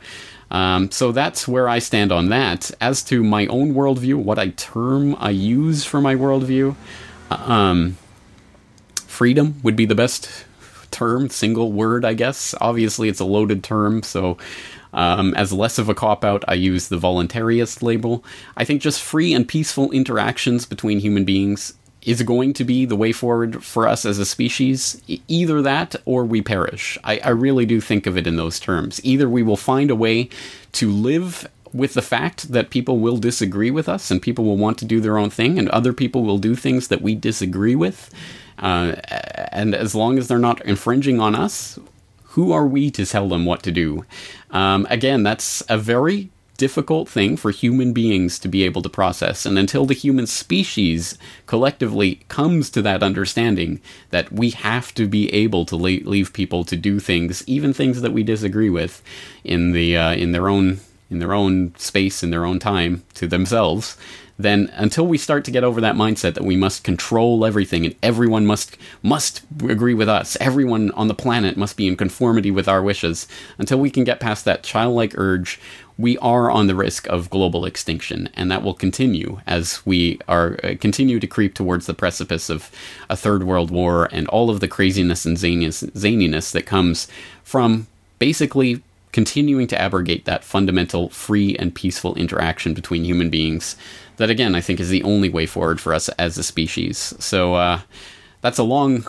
[0.51, 2.71] um, so that's where I stand on that.
[2.79, 6.75] As to my own worldview, what I term I use for my worldview,
[7.29, 7.97] um,
[8.95, 10.45] freedom would be the best
[10.91, 12.55] term, single word, I guess.
[12.61, 14.37] Obviously, it's a loaded term, so
[14.93, 18.23] um, as less of a cop out, I use the voluntarist label.
[18.55, 21.73] I think just free and peaceful interactions between human beings
[22.03, 25.01] is going to be the way forward for us as a species.
[25.27, 26.97] Either that or we perish.
[27.03, 29.03] I, I really do think of it in those terms.
[29.03, 30.29] Either we will find a way
[30.71, 34.77] to live with the fact that people will disagree with us and people will want
[34.77, 38.09] to do their own thing and other people will do things that we disagree with.
[38.57, 38.95] Uh,
[39.51, 41.77] and as long as they're not infringing on us,
[42.37, 44.05] who are we to tell them what to do?
[44.51, 49.43] Um, again, that's a very difficult thing for human beings to be able to process.
[49.43, 51.17] And until the human species
[51.47, 53.81] collectively comes to that understanding
[54.11, 58.13] that we have to be able to leave people to do things, even things that
[58.13, 59.01] we disagree with,
[59.43, 60.79] in the uh, in their own
[61.09, 63.97] in their own space, in their own time, to themselves,
[64.37, 67.95] then until we start to get over that mindset that we must control everything and
[68.03, 72.67] everyone must must agree with us, everyone on the planet must be in conformity with
[72.67, 73.27] our wishes,
[73.57, 75.59] until we can get past that childlike urge,
[75.97, 80.59] we are on the risk of global extinction, and that will continue as we are
[80.63, 82.69] uh, continue to creep towards the precipice of
[83.09, 87.07] a third world war and all of the craziness and zaniness, zaniness that comes
[87.43, 87.87] from
[88.19, 93.75] basically continuing to abrogate that fundamental free and peaceful interaction between human beings
[94.17, 97.13] that again I think is the only way forward for us as a species.
[97.19, 97.81] So uh,
[98.41, 99.05] that's a long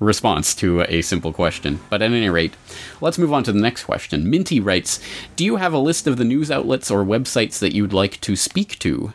[0.00, 1.80] response to a simple question.
[1.88, 2.54] But at any rate,
[3.00, 4.28] let's move on to the next question.
[4.30, 5.00] Minty writes
[5.36, 8.36] Do you have a list of the news outlets or websites that you'd like to
[8.36, 9.12] speak to?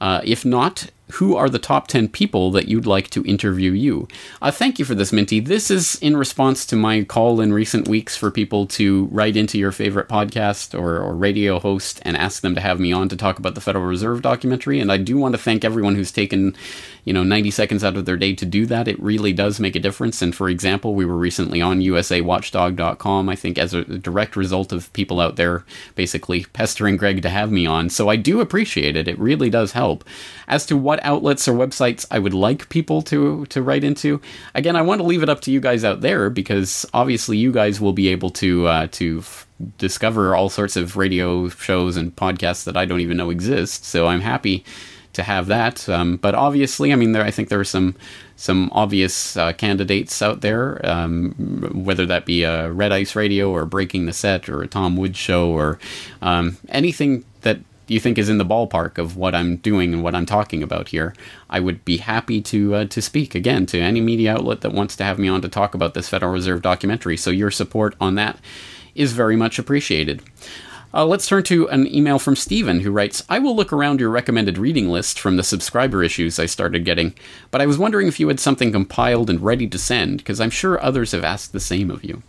[0.00, 4.08] Uh, if not, who are the top 10 people that you'd like to interview you?
[4.40, 5.40] Uh, thank you for this, Minty.
[5.40, 9.58] This is in response to my call in recent weeks for people to write into
[9.58, 13.16] your favorite podcast or, or radio host and ask them to have me on to
[13.16, 14.80] talk about the Federal Reserve documentary.
[14.80, 16.56] And I do want to thank everyone who's taken,
[17.04, 18.88] you know, 90 seconds out of their day to do that.
[18.88, 20.22] It really does make a difference.
[20.22, 24.90] And for example, we were recently on usawatchdog.com, I think, as a direct result of
[24.94, 27.90] people out there basically pestering Greg to have me on.
[27.90, 29.08] So I do appreciate it.
[29.08, 30.04] It really does help.
[30.48, 34.20] As to what outlets or websites I would like people to to write into.
[34.54, 37.52] Again, I want to leave it up to you guys out there because obviously you
[37.52, 39.46] guys will be able to uh, to f-
[39.78, 43.84] discover all sorts of radio shows and podcasts that I don't even know exist.
[43.84, 44.64] So I'm happy
[45.12, 45.88] to have that.
[45.88, 47.94] Um, but obviously, I mean, there I think there are some
[48.36, 51.30] some obvious uh, candidates out there, um,
[51.84, 55.16] whether that be a Red Ice Radio or Breaking the Set or a Tom Woods
[55.16, 55.78] show or
[56.22, 60.14] um, anything that you think is in the ballpark of what I'm doing and what
[60.14, 61.14] I'm talking about here,
[61.50, 64.96] I would be happy to uh, to speak again to any media outlet that wants
[64.96, 67.16] to have me on to talk about this Federal Reserve documentary.
[67.16, 68.38] So your support on that
[68.94, 70.22] is very much appreciated.
[70.94, 74.10] Uh, let's turn to an email from Stephen who writes I will look around your
[74.10, 77.14] recommended reading list from the subscriber issues I started getting,
[77.50, 80.50] but I was wondering if you had something compiled and ready to send, because I'm
[80.50, 82.22] sure others have asked the same of you.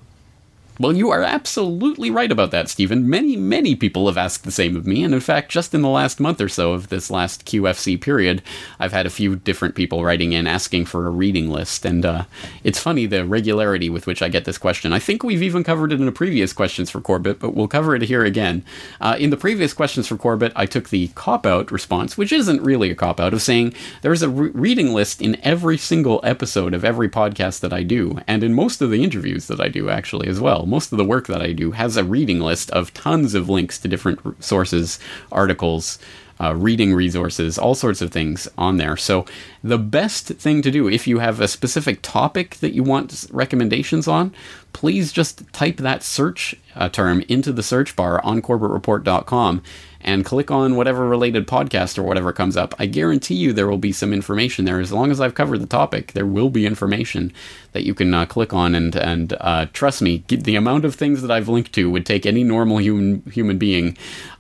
[0.84, 3.10] Well, you are absolutely right about that, Stephen.
[3.10, 5.88] Many, many people have asked the same of me, and in fact, just in the
[5.88, 8.42] last month or so of this last QFC period,
[8.82, 12.26] I've had a few different people writing in asking for a reading list, and uh,
[12.66, 14.92] it's funny the regularity with which I get this question.
[14.92, 17.96] I think we've even covered it in a previous Questions for Corbett, but we'll cover
[17.96, 18.66] it here again.
[19.00, 22.62] Uh, in the previous Questions for Corbett, I took the cop out response, which isn't
[22.62, 26.74] really a cop out, of saying there's a re- reading list in every single episode
[26.74, 29.90] of every podcast that I do, and in most of the interviews that I do,
[29.90, 32.92] actually, as well most of the work that I do has a reading list of
[32.96, 34.98] tons of links to different sources,
[35.32, 36.00] articles,
[36.40, 38.98] uh, reading resources, all sorts of things on there.
[38.98, 39.26] So,
[39.64, 44.08] the best thing to do if you have a specific topic that you want recommendations
[44.08, 44.34] on,
[44.74, 49.62] please just type that search uh, term into the search bar on corbettreport.com
[50.04, 52.76] and click on whatever related podcast or whatever comes up.
[52.78, 54.80] I guarantee you there will be some information there.
[54.80, 57.32] As long as I've covered the topic, there will be information
[57.72, 58.76] that you can uh, click on.
[58.76, 62.26] And and uh, trust me, the amount of things that I've linked to would take
[62.26, 63.98] any normal human human being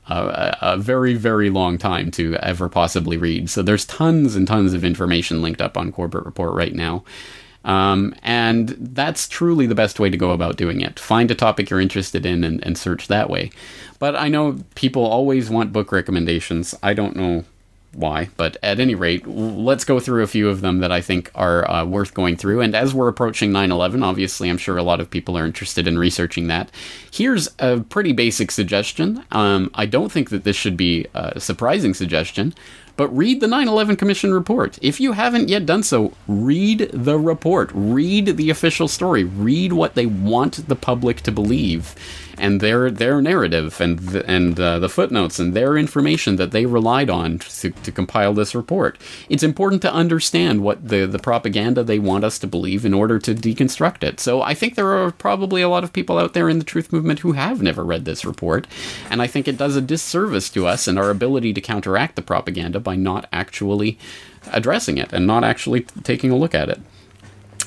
[0.07, 3.49] a, a very very long time to ever possibly read.
[3.49, 7.03] So there's tons and tons of information linked up on Corbett Report right now.
[7.65, 10.99] Um, and that's truly the best way to go about doing it.
[10.99, 13.51] Find a topic you're interested in and, and search that way.
[13.99, 16.75] But I know people always want book recommendations.
[16.83, 17.45] I don't know
[17.93, 21.31] why, but at any rate, let's go through a few of them that I think
[21.35, 22.61] are uh, worth going through.
[22.61, 25.87] And as we're approaching 9 11, obviously, I'm sure a lot of people are interested
[25.87, 26.71] in researching that.
[27.11, 29.23] Here's a pretty basic suggestion.
[29.31, 32.53] Um, I don't think that this should be a surprising suggestion,
[32.95, 34.77] but read the 9 11 Commission report.
[34.81, 39.95] If you haven't yet done so, read the report, read the official story, read what
[39.95, 41.95] they want the public to believe
[42.37, 46.65] and their their narrative and the, and uh, the footnotes and their information that they
[46.65, 48.97] relied on to, to compile this report.
[49.29, 53.19] It's important to understand what the the propaganda they want us to believe in order
[53.19, 54.19] to deconstruct it.
[54.19, 56.91] So I think there are probably a lot of people out there in the truth
[56.91, 58.67] movement who have never read this report,
[59.09, 62.21] and I think it does a disservice to us and our ability to counteract the
[62.21, 63.97] propaganda by not actually
[64.51, 66.81] addressing it and not actually taking a look at it.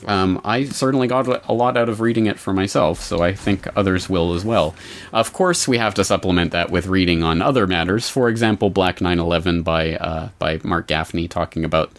[0.07, 3.67] Um, I certainly got a lot out of reading it for myself, so I think
[3.77, 4.75] others will as well.
[5.13, 8.09] Of course, we have to supplement that with reading on other matters.
[8.09, 11.91] For example, Black 9/11 by uh, by Mark Gaffney, talking about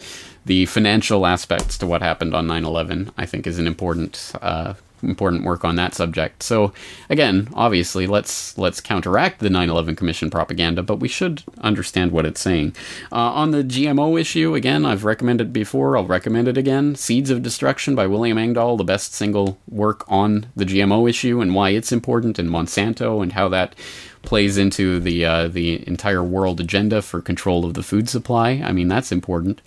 [0.46, 3.10] the financial aspects to what happened on 9/11.
[3.16, 6.42] I think is an important uh, important work on that subject.
[6.42, 6.72] So
[7.08, 12.40] again, obviously, let's let's counteract the 9/11 Commission propaganda, but we should understand what it's
[12.40, 12.74] saying.
[13.12, 15.96] Uh, on the GMO issue, again, I've recommended before.
[15.96, 16.94] I'll recommend it again.
[16.94, 21.54] Seeds of Destruction by William Engdahl, the best single work on the GMO issue and
[21.54, 23.74] why it's important, and Monsanto and how that
[24.22, 28.62] plays into the uh, the entire world agenda for control of the food supply.
[28.64, 29.60] I mean, that's important.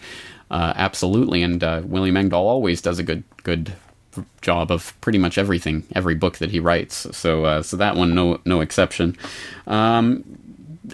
[0.50, 3.74] Uh, absolutely, and uh, William Engdahl always does a good good
[4.41, 7.07] job of pretty much everything, every book that he writes.
[7.16, 9.18] So, uh, so that one, no, no exception.
[9.68, 10.24] Um,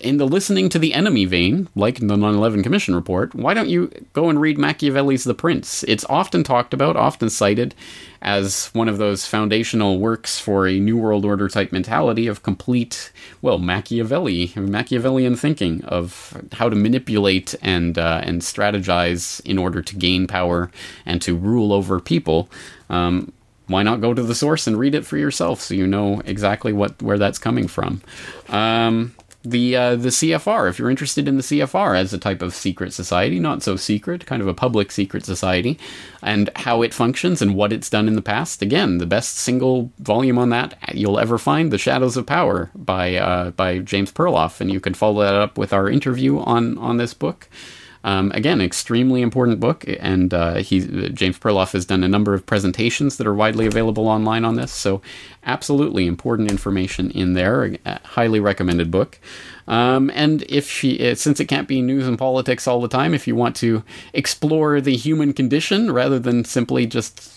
[0.02, 3.70] in the listening to the enemy vein, like the 9 11 Commission report, why don't
[3.70, 5.84] you go and read Machiavelli's The Prince?
[5.84, 7.74] It's often talked about, often cited
[8.22, 13.14] as one of those foundational works for a New World Order type mentality of complete,
[13.42, 19.96] well, Machiavelli, Machiavellian thinking of how to manipulate and, uh, and strategize in order to
[19.96, 20.70] gain power
[21.06, 22.50] and to rule over people.
[22.90, 23.32] Um,
[23.68, 26.72] why not go to the source and read it for yourself so you know exactly
[26.72, 28.02] what where that's coming from?
[28.48, 29.14] Um,
[29.50, 30.70] the uh, the CFR.
[30.70, 34.26] If you're interested in the CFR as a type of secret society, not so secret,
[34.26, 35.78] kind of a public secret society,
[36.22, 38.62] and how it functions and what it's done in the past.
[38.62, 43.16] Again, the best single volume on that you'll ever find, "The Shadows of Power" by
[43.16, 46.98] uh, by James Perloff, and you can follow that up with our interview on on
[46.98, 47.50] this book.
[48.08, 50.80] Um, again, extremely important book, and uh, he
[51.10, 54.72] James Perloff has done a number of presentations that are widely available online on this.
[54.72, 55.01] So,
[55.43, 57.76] absolutely important information in there.
[57.84, 59.20] A highly recommended book.
[59.68, 63.14] Um, and if she, uh, since it can't be news and politics all the time,
[63.14, 63.84] if you want to
[64.14, 67.37] explore the human condition rather than simply just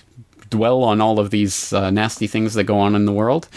[0.50, 3.48] dwell on all of these uh, nasty things that go on in the world,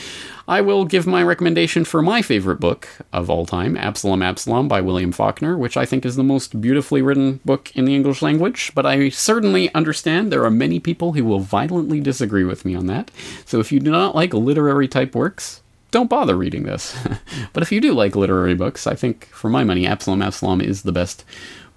[0.48, 4.82] I will give my recommendation for my favorite book of all time, Absalom Absalom by
[4.82, 8.72] William Faulkner, which I think is the most beautifully written book in the English language.
[8.76, 12.88] But I certainly understand there are many people who will violently disagree with me on
[12.88, 13.10] that.
[13.46, 16.98] So if you do not like literary type works, don't bother reading this.
[17.54, 20.82] but if you do like literary books, I think, for my money, Absalom Absalom is
[20.82, 21.24] the best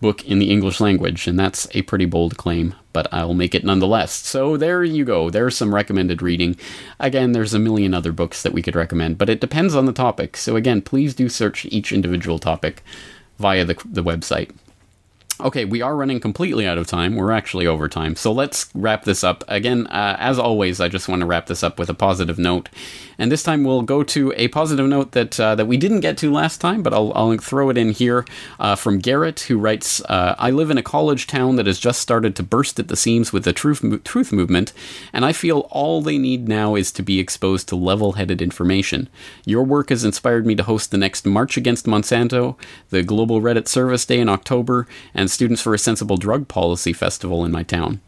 [0.01, 3.65] book in the English language, and that's a pretty bold claim, but I'll make it
[3.65, 4.13] nonetheless.
[4.13, 5.31] So there you go.
[5.31, 6.57] There's some recommended reading.
[7.01, 9.93] Again, there's a million other books that we could recommend, but it depends on the
[9.93, 10.37] topic.
[10.37, 12.83] So again, please do search each individual topic
[13.39, 14.51] via the, the website.
[15.39, 17.15] Okay, we are running completely out of time.
[17.15, 18.17] We're actually over time.
[18.17, 19.45] So let's wrap this up.
[19.49, 22.71] Again, uh, as always, I just want to wrap this up with a positive note.
[23.19, 26.17] And this time we'll go to a positive note that uh, that we didn't get
[26.19, 28.25] to last time, but I'll, I'll throw it in here
[28.59, 32.01] uh, from Garrett, who writes uh, I live in a college town that has just
[32.01, 34.73] started to burst at the seams with the truth, mo- truth movement,
[35.13, 39.09] and I feel all they need now is to be exposed to level headed information.
[39.45, 42.57] Your work has inspired me to host the next March Against Monsanto,
[42.91, 46.93] the Global Reddit Service Day in October, and and Students for a Sensible Drug Policy
[46.93, 48.01] Festival in my town.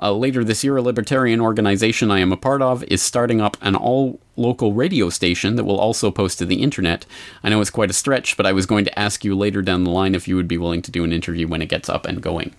[0.00, 3.58] Uh, later this year, a libertarian organization I am a part of is starting up
[3.60, 7.04] an all local radio station that will also post to the internet.
[7.44, 9.84] I know it's quite a stretch, but I was going to ask you later down
[9.84, 12.06] the line if you would be willing to do an interview when it gets up
[12.06, 12.54] and going.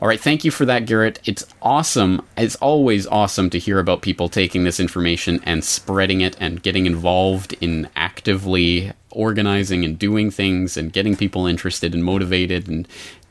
[0.00, 1.20] All right, thank you for that, Garrett.
[1.24, 2.22] It's awesome.
[2.36, 6.86] It's always awesome to hear about people taking this information and spreading it and getting
[6.86, 12.86] involved in actively organizing and doing things and getting people interested and motivated and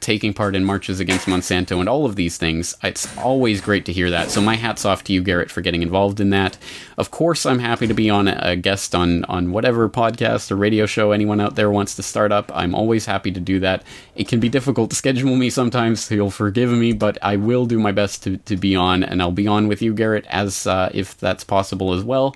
[0.05, 2.75] taking part in marches against Monsanto and all of these things.
[2.83, 4.29] It's always great to hear that.
[4.29, 6.59] So my hats off to you, Garrett, for getting involved in that.
[6.95, 10.85] Of course, I'm happy to be on a guest on on whatever podcast or radio
[10.85, 12.51] show anyone out there wants to start up.
[12.53, 13.83] I'm always happy to do that.
[14.15, 17.65] It can be difficult to schedule me sometimes, so you'll forgive me, but I will
[17.65, 20.67] do my best to, to be on, and I'll be on with you, Garrett, as
[20.67, 22.35] uh, if that's possible as well.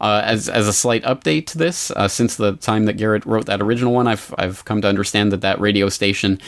[0.00, 3.44] Uh, as as a slight update to this, uh, since the time that Garrett wrote
[3.44, 6.40] that original one, I've I've come to understand that that radio station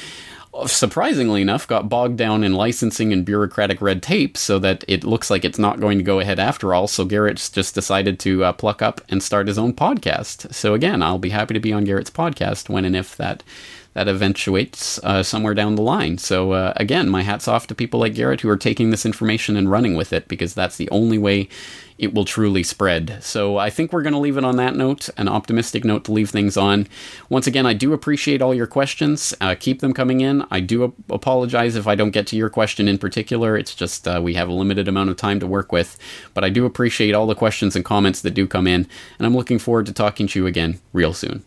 [0.66, 5.30] surprisingly enough, got bogged down in licensing and bureaucratic red tape so that it looks
[5.30, 6.86] like it's not going to go ahead after all.
[6.86, 10.52] So Garrett's just decided to uh, pluck up and start his own podcast.
[10.52, 13.42] So again, I'll be happy to be on Garrett's podcast when and if that
[13.94, 16.16] that eventuates uh, somewhere down the line.
[16.16, 19.54] So uh, again, my hats off to people like Garrett who are taking this information
[19.54, 21.48] and running with it because that's the only way
[22.02, 23.22] it will truly spread.
[23.22, 26.12] So I think we're going to leave it on that note, an optimistic note to
[26.12, 26.88] leave things on.
[27.28, 29.32] Once again, I do appreciate all your questions.
[29.40, 30.44] Uh, keep them coming in.
[30.50, 33.56] I do ap- apologize if I don't get to your question in particular.
[33.56, 35.96] It's just uh, we have a limited amount of time to work with.
[36.34, 38.88] But I do appreciate all the questions and comments that do come in,
[39.18, 41.44] and I'm looking forward to talking to you again real soon.